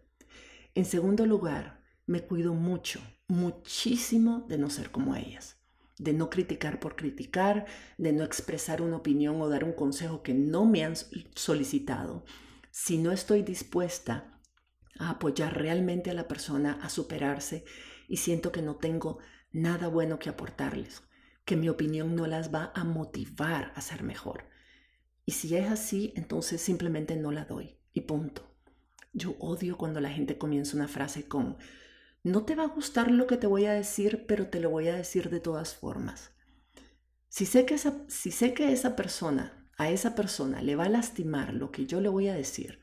En 0.75 0.85
segundo 0.85 1.27
lugar, 1.27 1.81
me 2.07 2.23
cuido 2.23 2.53
mucho, 2.53 3.01
muchísimo 3.29 4.47
de 4.49 4.59
no 4.59 4.69
ser 4.69 4.91
como 4.91 5.15
ellas, 5.15 5.56
de 5.99 6.13
no 6.13 6.29
criticar 6.31 6.79
por 6.81 6.97
criticar, 6.97 7.67
de 7.99 8.13
no 8.13 8.25
expresar 8.25 8.83
una 8.83 8.97
opinión 8.97 9.41
o 9.41 9.49
dar 9.49 9.65
un 9.65 9.73
consejo 9.73 10.23
que 10.23 10.35
no 10.35 10.67
me 10.67 10.85
han 10.85 10.95
solicitado. 11.35 12.25
Si 12.71 12.99
no 12.99 13.13
estoy 13.13 13.43
dispuesta 13.43 14.41
a 14.99 15.11
apoyar 15.11 15.57
realmente 15.57 16.11
a 16.11 16.15
la 16.15 16.29
persona 16.29 16.79
a 16.83 16.89
superarse 16.89 17.65
y 18.09 18.19
siento 18.19 18.53
que 18.53 18.63
no 18.63 18.77
tengo 18.77 19.19
nada 19.53 19.89
bueno 19.89 20.19
que 20.19 20.29
aportarles, 20.29 21.03
que 21.45 21.57
mi 21.57 21.69
opinión 21.69 22.15
no 22.15 22.27
las 22.27 22.55
va 22.55 22.73
a 22.75 22.85
motivar 22.85 23.73
a 23.75 23.81
ser 23.81 24.03
mejor. 24.03 24.45
Y 25.25 25.33
si 25.33 25.57
es 25.57 25.71
así, 25.71 26.13
entonces 26.17 26.61
simplemente 26.61 27.17
no 27.17 27.33
la 27.33 27.45
doy 27.45 27.79
y 27.93 28.03
punto. 28.03 28.55
Yo 29.13 29.35
odio 29.39 29.79
cuando 29.79 30.01
la 30.01 30.11
gente 30.11 30.37
comienza 30.37 30.77
una 30.77 30.89
frase 30.89 31.27
con, 31.27 31.57
no 32.27 32.45
te 32.45 32.57
va 32.57 32.65
a 32.65 32.69
gustar 32.69 33.11
lo 33.11 33.29
que 33.29 33.37
te 33.37 33.47
voy 33.47 33.67
a 33.67 33.73
decir, 33.73 34.25
pero 34.27 34.49
te 34.49 34.59
lo 34.59 34.71
voy 34.71 34.89
a 34.89 34.97
decir 34.97 35.31
de 35.31 35.39
todas 35.39 35.77
formas. 35.77 36.33
Si 37.29 37.47
sé 37.47 37.65
que 37.67 37.75
esa, 37.75 38.05
si 38.09 38.33
sé 38.33 38.53
que 38.53 38.73
esa 38.73 38.97
persona, 38.97 39.71
a 39.79 39.91
esa 39.91 40.17
persona 40.17 40.61
le 40.61 40.75
va 40.75 40.87
a 40.87 40.89
lastimar 40.89 41.55
lo 41.55 41.71
que 41.71 41.87
yo 41.87 42.01
le 42.01 42.09
voy 42.09 42.27
a 42.27 42.35
decir, 42.35 42.81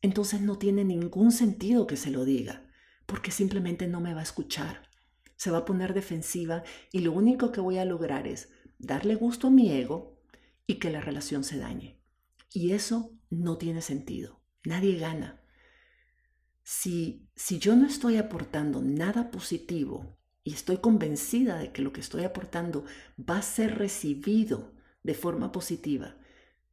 entonces 0.00 0.40
no 0.40 0.56
tiene 0.56 0.82
ningún 0.82 1.30
sentido 1.30 1.86
que 1.86 1.98
se 1.98 2.10
lo 2.10 2.24
diga, 2.24 2.70
porque 3.04 3.30
simplemente 3.30 3.86
no 3.86 4.00
me 4.00 4.14
va 4.14 4.20
a 4.20 4.22
escuchar. 4.22 4.88
Se 5.36 5.50
va 5.50 5.58
a 5.58 5.64
poner 5.66 5.92
defensiva 5.92 6.62
y 6.90 7.00
lo 7.00 7.12
único 7.12 7.52
que 7.52 7.60
voy 7.60 7.76
a 7.76 7.84
lograr 7.84 8.26
es 8.26 8.48
darle 8.78 9.14
gusto 9.14 9.48
a 9.48 9.50
mi 9.50 9.72
ego 9.72 10.22
y 10.66 10.76
que 10.76 10.90
la 10.90 11.02
relación 11.02 11.44
se 11.44 11.58
dañe. 11.58 12.00
Y 12.50 12.72
eso 12.72 13.10
no 13.28 13.58
tiene 13.58 13.82
sentido. 13.82 14.40
Nadie 14.64 14.96
gana. 14.98 15.42
Si, 16.68 17.30
si 17.36 17.60
yo 17.60 17.76
no 17.76 17.86
estoy 17.86 18.16
aportando 18.16 18.82
nada 18.82 19.30
positivo 19.30 20.18
y 20.42 20.52
estoy 20.52 20.78
convencida 20.78 21.58
de 21.58 21.70
que 21.70 21.80
lo 21.80 21.92
que 21.92 22.00
estoy 22.00 22.24
aportando 22.24 22.84
va 23.16 23.38
a 23.38 23.42
ser 23.42 23.78
recibido 23.78 24.74
de 25.04 25.14
forma 25.14 25.52
positiva, 25.52 26.16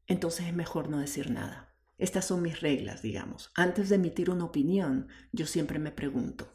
entonces 0.08 0.48
es 0.48 0.54
mejor 0.56 0.90
no 0.90 0.98
decir 0.98 1.30
nada. 1.30 1.76
Estas 2.00 2.26
son 2.26 2.42
mis 2.42 2.60
reglas, 2.60 3.04
digamos. 3.04 3.52
Antes 3.54 3.90
de 3.90 3.98
emitir 3.98 4.32
una 4.32 4.46
opinión, 4.46 5.10
yo 5.32 5.46
siempre 5.46 5.78
me 5.78 5.92
pregunto, 5.92 6.52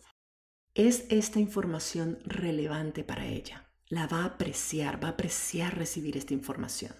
¿es 0.75 1.07
esta 1.09 1.39
información 1.39 2.19
relevante 2.25 3.05
para 3.05 3.29
ella? 3.29 3.71
¿La 3.87 4.09
va 4.09 4.23
a 4.23 4.35
apreciar? 4.35 5.01
¿Va 5.01 5.11
a 5.11 5.13
apreciar 5.13 5.79
recibir 5.79 6.17
esta 6.17 6.35
información? 6.35 6.93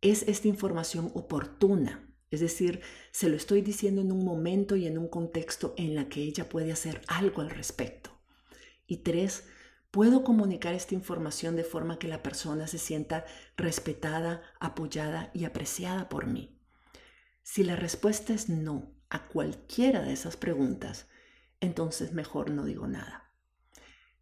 ¿Es 0.00 0.22
esta 0.22 0.48
información 0.48 1.12
oportuna? 1.14 2.11
Es 2.32 2.40
decir, 2.40 2.80
se 3.10 3.28
lo 3.28 3.36
estoy 3.36 3.60
diciendo 3.60 4.00
en 4.00 4.10
un 4.10 4.24
momento 4.24 4.74
y 4.74 4.86
en 4.86 4.96
un 4.96 5.06
contexto 5.06 5.74
en 5.76 5.94
la 5.94 6.08
que 6.08 6.22
ella 6.22 6.48
puede 6.48 6.72
hacer 6.72 7.02
algo 7.06 7.42
al 7.42 7.50
respecto. 7.50 8.10
Y 8.86 8.98
tres, 8.98 9.44
puedo 9.90 10.24
comunicar 10.24 10.72
esta 10.72 10.94
información 10.94 11.56
de 11.56 11.64
forma 11.64 11.98
que 11.98 12.08
la 12.08 12.22
persona 12.22 12.66
se 12.66 12.78
sienta 12.78 13.26
respetada, 13.58 14.40
apoyada 14.60 15.30
y 15.34 15.44
apreciada 15.44 16.08
por 16.08 16.26
mí. 16.26 16.58
Si 17.42 17.64
la 17.64 17.76
respuesta 17.76 18.32
es 18.32 18.48
no 18.48 18.94
a 19.10 19.28
cualquiera 19.28 20.00
de 20.00 20.14
esas 20.14 20.38
preguntas, 20.38 21.08
entonces 21.60 22.14
mejor 22.14 22.50
no 22.50 22.64
digo 22.64 22.86
nada. 22.86 23.30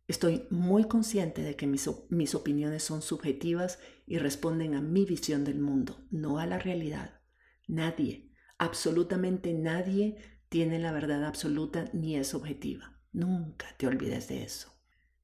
Estoy 0.08 0.48
muy 0.50 0.88
consciente 0.88 1.42
de 1.42 1.54
que 1.54 1.68
mis, 1.68 1.88
mis, 2.08 2.34
opiniones 2.34 2.82
son 2.82 3.02
subjetivas 3.02 3.78
y 4.04 4.18
responden 4.18 4.74
a 4.74 4.80
mi 4.80 5.04
visión 5.04 5.44
del 5.44 5.60
mundo, 5.60 6.04
no 6.10 6.40
a 6.40 6.46
la 6.46 6.58
realidad. 6.58 7.19
Nadie, 7.70 8.28
absolutamente 8.58 9.54
nadie, 9.54 10.16
tiene 10.48 10.80
la 10.80 10.90
verdad 10.90 11.24
absoluta 11.24 11.84
ni 11.92 12.16
es 12.16 12.34
objetiva. 12.34 12.98
Nunca 13.12 13.68
te 13.76 13.86
olvides 13.86 14.26
de 14.26 14.42
eso. 14.42 14.74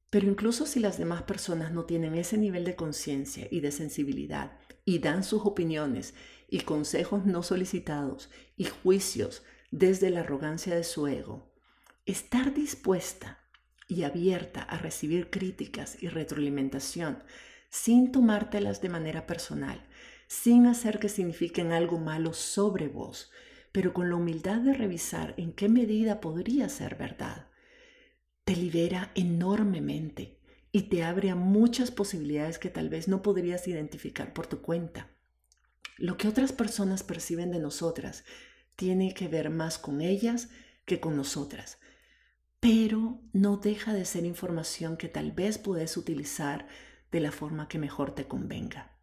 Pero 0.09 0.27
incluso 0.27 0.65
si 0.65 0.79
las 0.79 0.97
demás 0.97 1.23
personas 1.23 1.73
no 1.73 1.83
tienen 1.83 2.15
ese 2.15 2.37
nivel 2.37 2.63
de 2.63 2.77
conciencia 2.77 3.49
y 3.51 3.59
de 3.59 3.73
sensibilidad 3.73 4.57
y 4.85 4.99
dan 4.99 5.25
sus 5.25 5.45
opiniones 5.45 6.13
y 6.47 6.61
consejos 6.61 7.25
no 7.25 7.43
solicitados 7.43 8.29
y 8.55 8.63
juicios 8.63 9.43
desde 9.69 10.09
la 10.09 10.21
arrogancia 10.21 10.73
de 10.73 10.85
su 10.85 11.05
ego, 11.07 11.53
estar 12.05 12.53
dispuesta 12.53 13.39
y 13.89 14.03
abierta 14.03 14.61
a 14.61 14.77
recibir 14.77 15.29
críticas 15.29 16.01
y 16.01 16.07
retroalimentación 16.07 17.21
sin 17.69 18.13
tomártelas 18.13 18.81
de 18.81 18.87
manera 18.87 19.27
personal, 19.27 19.85
sin 20.27 20.67
hacer 20.67 20.99
que 20.99 21.09
signifiquen 21.09 21.71
algo 21.71 21.97
malo 21.97 22.33
sobre 22.33 22.87
vos, 22.87 23.31
pero 23.71 23.93
con 23.93 24.09
la 24.09 24.15
humildad 24.15 24.57
de 24.57 24.73
revisar 24.73 25.33
en 25.37 25.53
qué 25.53 25.69
medida 25.69 26.21
podría 26.21 26.69
ser 26.69 26.95
verdad, 26.95 27.47
te 28.43 28.55
libera 28.55 29.11
enormemente 29.15 30.39
y 30.71 30.83
te 30.83 31.03
abre 31.03 31.29
a 31.29 31.35
muchas 31.35 31.91
posibilidades 31.91 32.59
que 32.59 32.69
tal 32.69 32.89
vez 32.89 33.07
no 33.07 33.21
podrías 33.21 33.67
identificar 33.67 34.33
por 34.33 34.47
tu 34.47 34.61
cuenta. 34.61 35.09
Lo 35.97 36.17
que 36.17 36.27
otras 36.27 36.51
personas 36.51 37.03
perciben 37.03 37.51
de 37.51 37.59
nosotras 37.59 38.23
tiene 38.75 39.13
que 39.13 39.27
ver 39.27 39.49
más 39.49 39.77
con 39.77 40.01
ellas 40.01 40.49
que 40.85 40.99
con 40.99 41.15
nosotras, 41.15 41.79
pero 42.59 43.19
no 43.33 43.57
deja 43.57 43.93
de 43.93 44.05
ser 44.05 44.25
información 44.25 44.97
que 44.97 45.07
tal 45.07 45.31
vez 45.31 45.57
puedes 45.57 45.97
utilizar 45.97 46.67
de 47.11 47.19
la 47.19 47.31
forma 47.31 47.67
que 47.67 47.79
mejor 47.79 48.13
te 48.13 48.27
convenga. 48.27 48.96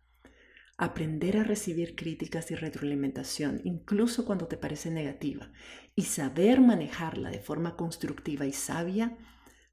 Aprender 0.76 1.36
a 1.36 1.44
recibir 1.44 1.94
críticas 1.94 2.50
y 2.50 2.56
retroalimentación, 2.56 3.60
incluso 3.62 4.24
cuando 4.24 4.48
te 4.48 4.56
parece 4.56 4.90
negativa, 4.90 5.52
y 5.94 6.02
saber 6.02 6.60
manejarla 6.60 7.30
de 7.30 7.38
forma 7.38 7.76
constructiva 7.76 8.44
y 8.44 8.52
sabia, 8.52 9.16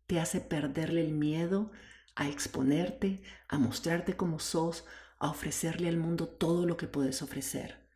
te 0.05 0.19
hace 0.19 0.41
perderle 0.41 1.01
el 1.01 1.13
miedo 1.13 1.71
a 2.15 2.29
exponerte, 2.29 3.23
a 3.47 3.57
mostrarte 3.57 4.15
como 4.15 4.39
sos, 4.39 4.85
a 5.17 5.29
ofrecerle 5.29 5.89
al 5.89 5.97
mundo 5.97 6.27
todo 6.27 6.65
lo 6.65 6.77
que 6.77 6.87
puedes 6.87 7.21
ofrecer. 7.21 7.87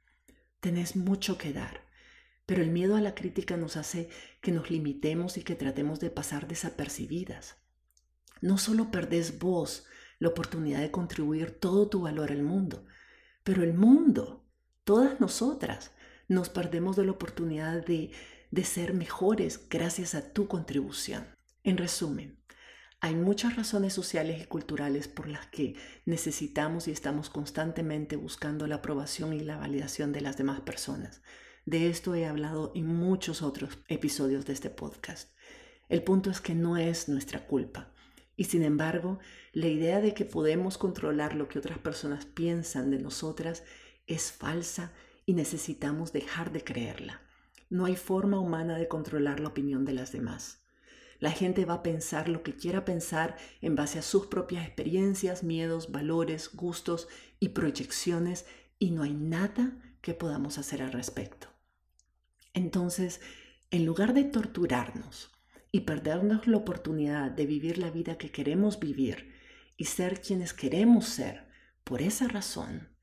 Tenés 0.60 0.96
mucho 0.96 1.38
que 1.38 1.54
dar, 1.54 1.82
pero 2.48 2.64
el 2.64 2.72
miedo 2.72 2.96
a 2.96 3.02
la 3.02 3.14
crítica 3.14 3.56
nos 3.56 3.78
hace 3.78 4.10
que 4.42 4.52
nos 4.52 4.72
limitemos 4.72 5.38
y 5.38 5.44
que 5.44 5.56
tratemos 5.56 6.00
de 6.00 6.10
pasar 6.10 6.48
desapercibidas. 6.48 7.58
No 8.42 8.58
solo 8.58 8.90
perdés 8.90 9.38
vos 9.38 9.86
la 10.20 10.30
oportunidad 10.30 10.80
de 10.82 10.92
contribuir 10.92 11.52
todo 11.60 11.88
tu 11.90 12.02
valor 12.02 12.32
al 12.32 12.44
mundo, 12.44 12.86
pero 13.44 13.64
el 13.64 13.74
mundo, 13.74 14.46
todas 14.84 15.20
nosotras, 15.20 15.92
nos 16.28 16.50
perdemos 16.50 16.96
de 16.96 17.06
la 17.06 17.12
oportunidad 17.12 17.86
de, 17.86 18.12
de 18.52 18.64
ser 18.64 18.94
mejores 18.94 19.68
gracias 19.70 20.16
a 20.16 20.34
tu 20.34 20.48
contribución. 20.48 21.28
En 21.64 21.78
resumen, 21.78 22.40
Hay 23.02 23.16
muchas 23.16 23.56
razones 23.56 23.94
sociales 23.94 24.42
y 24.42 24.46
culturales 24.46 25.08
por 25.08 25.28
las 25.28 25.46
que 25.48 25.76
necesitamos 26.06 26.88
y 26.88 26.92
estamos 26.92 27.30
constantemente 27.30 28.16
buscando 28.16 28.68
la 28.68 28.76
aprobación 28.76 29.34
y 29.34 29.42
la 29.42 29.58
validación 29.58 30.12
de 30.12 30.22
las 30.22 30.38
demás 30.38 30.62
personas. 30.62 31.22
De 31.66 31.90
esto 31.90 32.16
he 32.16 32.26
hablado 32.26 32.72
en 32.76 32.88
muchos 32.88 33.42
otros 33.42 33.78
episodios 33.90 34.46
de 34.46 34.54
este 34.54 34.70
podcast. 34.70 35.32
El 35.90 36.04
punto 36.04 36.32
es 36.32 36.42
que 36.42 36.56
no 36.56 36.78
es 36.78 37.08
nuestra 37.10 37.46
culpa. 37.46 37.94
Y 38.38 38.46
sin 38.46 38.64
embargo, 38.64 39.20
la 39.54 39.68
idea 39.68 40.02
de 40.02 40.14
que 40.14 40.26
podemos 40.26 40.78
controlar 40.78 41.36
lo 41.36 41.48
que 41.48 41.60
otras 41.60 41.78
personas 41.78 42.26
piensan 42.26 42.92
de 42.92 43.00
nosotras 43.00 43.64
es 44.08 44.32
falsa 44.32 44.92
y 45.26 45.34
necesitamos 45.34 46.12
dejar 46.12 46.52
de 46.52 46.64
creerla. 46.64 47.22
No 47.70 47.86
hay 47.86 47.96
forma 47.96 48.40
humana 48.40 48.78
de 48.78 48.88
controlar 48.88 49.40
la 49.40 49.50
opinión 49.50 49.86
de 49.86 49.94
las 49.94 50.12
demás. 50.12 50.60
La 51.20 51.32
gente 51.32 51.66
va 51.66 51.76
a 51.76 51.84
pensar 51.84 52.28
lo 52.28 52.44
que 52.44 52.56
quiera 52.56 52.86
pensar 52.86 53.38
en 53.62 53.76
base 53.76 54.00
a 54.00 54.04
sus 54.04 54.28
propias 54.28 54.66
experiencias, 54.66 55.44
miedos, 55.44 55.92
valores, 55.92 56.54
gustos 56.54 57.08
y 57.40 57.50
proyecciones 57.50 58.46
y 58.80 58.92
no 58.92 59.04
hay 59.04 59.14
nada 59.14 59.78
que 60.02 60.14
podamos 60.14 60.58
hacer 60.58 60.82
al 60.82 60.92
respecto. 60.92 61.48
Entonces, 62.54 63.22
en 63.72 63.86
lugar 63.86 64.14
de 64.14 64.26
torturarnos 64.26 65.35
y 65.76 65.82
perdernos 65.82 66.48
la 66.48 66.56
oportunidad 66.56 67.32
de 67.32 67.46
vivir 67.46 67.80
la 67.80 67.92
vida 67.92 68.18
que 68.18 68.32
queremos 68.32 68.80
vivir 68.80 69.34
y 69.76 69.84
ser 69.84 70.22
quienes 70.22 70.54
queremos 70.54 71.06
ser, 71.06 71.50
por 71.84 72.02
esa 72.02 72.30
razón, 72.30 72.96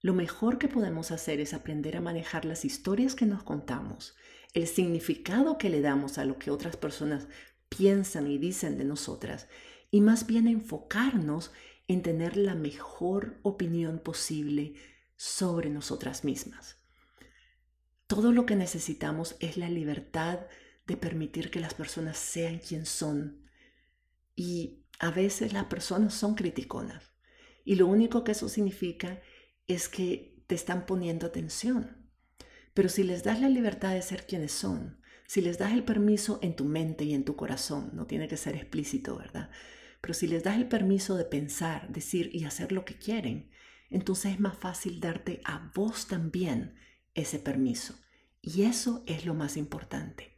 lo 0.00 0.14
mejor 0.14 0.58
que 0.58 0.68
podemos 0.68 1.10
hacer 1.10 1.40
es 1.40 1.54
aprender 1.54 1.96
a 1.96 2.00
manejar 2.00 2.44
las 2.44 2.64
historias 2.64 3.16
que 3.16 3.26
nos 3.26 3.42
contamos, 3.42 4.14
el 4.52 4.68
significado 4.68 5.58
que 5.58 5.70
le 5.70 5.80
damos 5.80 6.16
a 6.16 6.24
lo 6.24 6.38
que 6.38 6.52
otras 6.52 6.76
personas 6.76 7.26
piensan 7.68 8.30
y 8.30 8.38
dicen 8.38 8.78
de 8.78 8.84
nosotras, 8.84 9.48
y 9.90 10.00
más 10.00 10.28
bien 10.28 10.46
enfocarnos 10.46 11.50
en 11.88 12.02
tener 12.02 12.36
la 12.36 12.54
mejor 12.54 13.40
opinión 13.42 13.98
posible 13.98 14.74
sobre 15.16 15.68
nosotras 15.68 16.22
mismas. 16.22 16.76
Todo 18.06 18.30
lo 18.30 18.46
que 18.46 18.54
necesitamos 18.54 19.34
es 19.40 19.56
la 19.56 19.68
libertad 19.68 20.46
de 20.86 20.96
permitir 20.96 21.50
que 21.50 21.60
las 21.60 21.74
personas 21.74 22.18
sean 22.18 22.58
quien 22.58 22.86
son. 22.86 23.48
Y 24.36 24.84
a 24.98 25.10
veces 25.10 25.52
las 25.52 25.64
personas 25.64 26.14
son 26.14 26.34
criticonas. 26.34 27.12
Y 27.64 27.76
lo 27.76 27.86
único 27.86 28.24
que 28.24 28.32
eso 28.32 28.48
significa 28.48 29.20
es 29.66 29.88
que 29.88 30.42
te 30.46 30.54
están 30.54 30.86
poniendo 30.86 31.26
atención. 31.26 32.10
Pero 32.74 32.88
si 32.88 33.04
les 33.04 33.24
das 33.24 33.40
la 33.40 33.48
libertad 33.48 33.94
de 33.94 34.02
ser 34.02 34.26
quienes 34.26 34.52
son, 34.52 35.00
si 35.26 35.40
les 35.40 35.58
das 35.58 35.72
el 35.72 35.84
permiso 35.84 36.38
en 36.42 36.54
tu 36.54 36.64
mente 36.64 37.04
y 37.04 37.14
en 37.14 37.24
tu 37.24 37.36
corazón, 37.36 37.90
no 37.94 38.06
tiene 38.06 38.28
que 38.28 38.36
ser 38.36 38.56
explícito, 38.56 39.16
¿verdad? 39.16 39.50
Pero 40.00 40.12
si 40.12 40.26
les 40.26 40.44
das 40.44 40.56
el 40.56 40.68
permiso 40.68 41.16
de 41.16 41.24
pensar, 41.24 41.90
decir 41.90 42.30
y 42.34 42.44
hacer 42.44 42.72
lo 42.72 42.84
que 42.84 42.98
quieren, 42.98 43.50
entonces 43.88 44.32
es 44.32 44.40
más 44.40 44.58
fácil 44.58 45.00
darte 45.00 45.40
a 45.44 45.70
vos 45.74 46.08
también 46.08 46.74
ese 47.14 47.38
permiso. 47.38 47.94
Y 48.42 48.62
eso 48.62 49.02
es 49.06 49.24
lo 49.24 49.32
más 49.32 49.56
importante. 49.56 50.33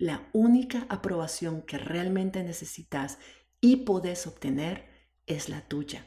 La 0.00 0.26
única 0.32 0.86
aprobación 0.88 1.60
que 1.60 1.76
realmente 1.76 2.42
necesitas 2.42 3.18
y 3.60 3.84
podés 3.84 4.26
obtener 4.26 4.88
es 5.26 5.50
la 5.50 5.68
tuya. 5.68 6.06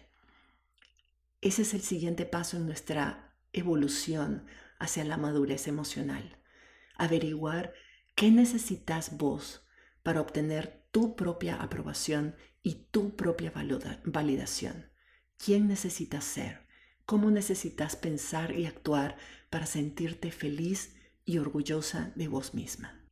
Ese 1.41 1.61
es 1.61 1.75
el 1.75 1.81
siguiente 1.81 2.25
paso 2.25 2.57
en 2.57 2.65
nuestra 2.65 3.35
evolución 3.51 4.47
hacia 4.79 5.05
la 5.05 5.17
madurez 5.17 5.67
emocional. 5.67 6.39
Averiguar 6.95 7.75
qué 8.15 8.31
necesitas 8.31 9.15
vos 9.15 9.63
para 10.01 10.21
obtener 10.21 10.87
tu 10.89 11.15
propia 11.15 11.61
aprobación 11.61 12.35
y 12.63 12.87
tu 12.89 13.15
propia 13.15 13.53
validación. 14.05 14.89
¿Quién 15.37 15.67
necesitas 15.67 16.23
ser? 16.23 16.65
¿Cómo 17.05 17.29
necesitas 17.29 17.95
pensar 17.95 18.57
y 18.57 18.65
actuar 18.65 19.17
para 19.51 19.67
sentirte 19.67 20.31
feliz 20.31 20.95
y 21.25 21.37
orgullosa 21.37 22.11
de 22.15 22.27
vos 22.27 22.55
misma? 22.55 23.02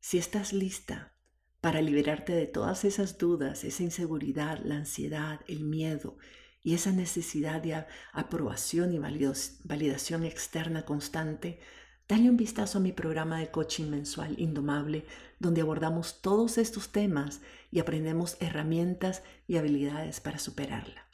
Si 0.00 0.18
estás 0.18 0.52
lista 0.52 1.14
para 1.60 1.82
liberarte 1.82 2.32
de 2.32 2.46
todas 2.46 2.84
esas 2.84 3.18
dudas, 3.18 3.64
esa 3.64 3.82
inseguridad, 3.82 4.60
la 4.64 4.76
ansiedad, 4.76 5.40
el 5.48 5.64
miedo, 5.64 6.16
y 6.62 6.74
esa 6.74 6.92
necesidad 6.92 7.62
de 7.62 7.86
aprobación 8.12 8.92
y 8.92 8.98
validación 8.98 10.24
externa 10.24 10.84
constante, 10.84 11.60
dale 12.08 12.28
un 12.28 12.36
vistazo 12.36 12.78
a 12.78 12.80
mi 12.80 12.92
programa 12.92 13.38
de 13.38 13.50
coaching 13.50 13.88
mensual 13.90 14.38
Indomable, 14.38 15.06
donde 15.38 15.60
abordamos 15.60 16.20
todos 16.20 16.58
estos 16.58 16.90
temas 16.90 17.40
y 17.70 17.80
aprendemos 17.80 18.36
herramientas 18.40 19.22
y 19.46 19.56
habilidades 19.56 20.20
para 20.20 20.38
superarla. 20.38 21.06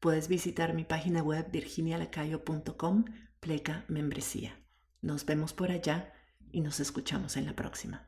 Puedes 0.00 0.28
visitar 0.28 0.74
mi 0.74 0.84
página 0.84 1.22
web 1.22 1.50
virginialacayo.com, 1.50 3.04
pleca 3.40 3.84
membresía. 3.88 4.58
Nos 5.02 5.26
vemos 5.26 5.52
por 5.52 5.70
allá 5.70 6.12
y 6.52 6.60
nos 6.60 6.78
escuchamos 6.80 7.36
en 7.36 7.46
la 7.46 7.56
próxima. 7.56 8.07